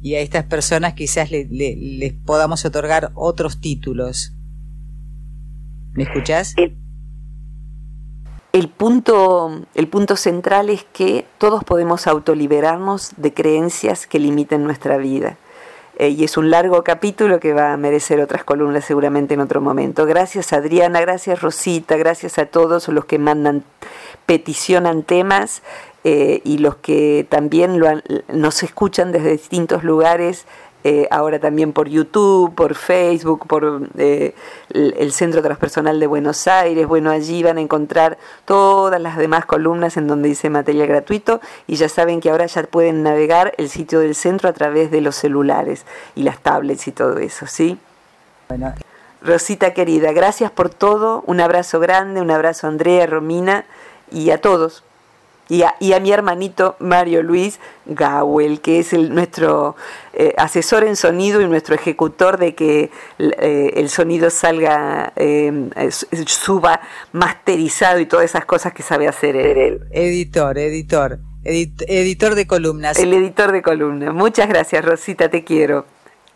Y 0.02 0.14
a 0.14 0.20
estas 0.20 0.44
personas 0.44 0.92
quizás 0.92 1.30
les 1.30 2.12
podamos 2.12 2.64
otorgar 2.64 3.10
otros 3.14 3.60
títulos. 3.60 4.34
¿Me 5.94 6.04
escuchás? 6.04 6.54
El 8.58 8.68
punto, 8.68 9.60
el 9.74 9.88
punto 9.88 10.16
central 10.16 10.70
es 10.70 10.84
que 10.92 11.26
todos 11.38 11.62
podemos 11.64 12.06
autoliberarnos 12.06 13.12
de 13.16 13.32
creencias 13.32 14.06
que 14.06 14.18
limiten 14.18 14.64
nuestra 14.64 14.96
vida. 14.96 15.36
Eh, 15.98 16.10
y 16.10 16.24
es 16.24 16.36
un 16.36 16.50
largo 16.50 16.84
capítulo 16.84 17.40
que 17.40 17.52
va 17.52 17.72
a 17.72 17.76
merecer 17.76 18.20
otras 18.20 18.44
columnas 18.44 18.84
seguramente 18.84 19.34
en 19.34 19.40
otro 19.40 19.60
momento. 19.60 20.06
Gracias 20.06 20.52
Adriana, 20.52 21.00
gracias 21.00 21.40
Rosita, 21.40 21.96
gracias 21.96 22.38
a 22.38 22.46
todos 22.46 22.88
los 22.88 23.04
que 23.04 23.18
mandan, 23.18 23.64
peticionan 24.24 25.02
temas 25.02 25.62
eh, 26.04 26.40
y 26.44 26.58
los 26.58 26.76
que 26.76 27.26
también 27.28 27.82
nos 28.28 28.62
escuchan 28.62 29.10
desde 29.10 29.32
distintos 29.32 29.82
lugares. 29.82 30.46
Eh, 30.84 31.08
ahora 31.10 31.40
también 31.40 31.72
por 31.72 31.88
YouTube, 31.88 32.54
por 32.54 32.76
Facebook, 32.76 33.46
por 33.48 33.88
eh, 33.98 34.34
el 34.70 35.12
Centro 35.12 35.42
Transpersonal 35.42 35.98
de 35.98 36.06
Buenos 36.06 36.46
Aires. 36.46 36.86
Bueno, 36.86 37.10
allí 37.10 37.42
van 37.42 37.58
a 37.58 37.60
encontrar 37.60 38.16
todas 38.44 39.00
las 39.00 39.16
demás 39.16 39.44
columnas 39.44 39.96
en 39.96 40.06
donde 40.06 40.28
dice 40.28 40.50
material 40.50 40.86
gratuito 40.86 41.40
y 41.66 41.76
ya 41.76 41.88
saben 41.88 42.20
que 42.20 42.30
ahora 42.30 42.46
ya 42.46 42.62
pueden 42.62 43.02
navegar 43.02 43.54
el 43.58 43.68
sitio 43.70 44.00
del 44.00 44.14
centro 44.14 44.48
a 44.48 44.52
través 44.52 44.90
de 44.92 45.00
los 45.00 45.16
celulares 45.16 45.84
y 46.14 46.22
las 46.22 46.38
tablets 46.38 46.86
y 46.86 46.92
todo 46.92 47.18
eso, 47.18 47.46
¿sí? 47.46 47.78
Bueno. 48.48 48.72
Rosita 49.20 49.74
querida, 49.74 50.12
gracias 50.12 50.52
por 50.52 50.70
todo, 50.70 51.24
un 51.26 51.40
abrazo 51.40 51.80
grande, 51.80 52.20
un 52.20 52.30
abrazo 52.30 52.68
a 52.68 52.70
Andrea, 52.70 53.04
Romina 53.04 53.64
y 54.12 54.30
a 54.30 54.40
todos 54.40 54.84
y 55.48 55.62
a, 55.62 56.00
mi 56.00 56.12
hermanito 56.12 56.76
Mario 56.78 57.22
Luis 57.22 57.58
Gawel, 57.86 58.60
que 58.60 58.80
es 58.80 58.92
el, 58.92 59.14
nuestro 59.14 59.76
eh, 60.12 60.34
asesor 60.36 60.84
en 60.84 60.96
sonido 60.96 61.40
y 61.40 61.48
nuestro 61.48 61.74
ejecutor 61.74 62.38
de 62.38 62.54
que 62.54 62.90
eh, 63.18 63.72
el 63.76 63.88
sonido 63.88 64.30
salga, 64.30 65.12
eh, 65.16 65.68
suba 66.26 66.80
masterizado 67.12 67.98
y 67.98 68.06
todas 68.06 68.26
esas 68.26 68.44
cosas 68.44 68.74
que 68.74 68.82
sabe 68.82 69.08
hacer 69.08 69.36
él. 69.36 69.80
Editor, 69.90 70.58
editor, 70.58 71.18
editor 71.44 72.34
de 72.34 72.46
columnas. 72.46 72.98
El 72.98 73.12
editor 73.14 73.52
de 73.52 73.62
columnas. 73.62 74.12
Muchas 74.12 74.48
gracias, 74.48 74.84
Rosita, 74.84 75.30
te 75.30 75.44
quiero. 75.44 75.86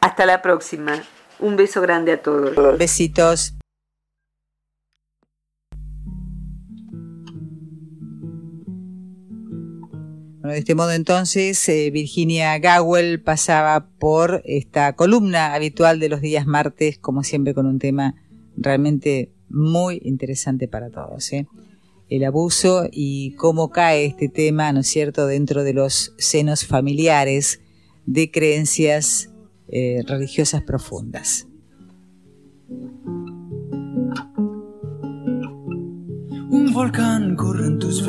Hasta 0.01 0.27
la 0.27 0.41
próxima. 0.43 1.03
Un 1.39 1.57
beso 1.57 1.81
grande 1.83 2.13
a 2.13 2.23
todos. 2.23 2.79
Besitos. 2.79 3.55
Bueno, 10.43 10.55
de 10.55 10.59
este 10.59 10.75
modo 10.75 10.91
entonces 10.91 11.69
eh, 11.69 11.93
Virginia 11.93 12.59
Gawel 12.59 13.23
pasaba 13.23 13.87
por 14.01 14.43
esta 14.45 14.97
columna 14.97 15.55
habitual 15.55 16.01
de 16.01 16.09
los 16.09 16.21
días 16.21 16.49
martes, 16.49 16.99
como 16.99 17.23
siempre 17.23 17.55
con 17.55 17.65
un 17.65 17.79
tema 17.79 18.17
realmente 18.57 19.31
muy 19.49 20.01
interesante 20.03 20.67
para 20.67 20.91
todos. 20.91 21.33
¿eh? 21.33 21.47
El 22.09 22.25
abuso 22.25 22.89
y 22.91 23.37
cómo 23.37 23.71
cae 23.71 24.05
este 24.05 24.29
tema, 24.29 24.73
¿no 24.73 24.81
es 24.81 24.89
cierto?, 24.89 25.29
dentro 25.29 25.63
de 25.63 25.75
los 25.75 26.13
senos 26.19 26.67
familiares 26.67 27.61
de 28.07 28.33
creencias 28.33 29.31
eh, 29.69 30.03
religiosas 30.09 30.63
profundas. 30.63 31.47
Un 36.51 36.73
volcán 36.75 37.37
corre 37.37 37.69
en 37.69 37.79
tus 37.79 38.03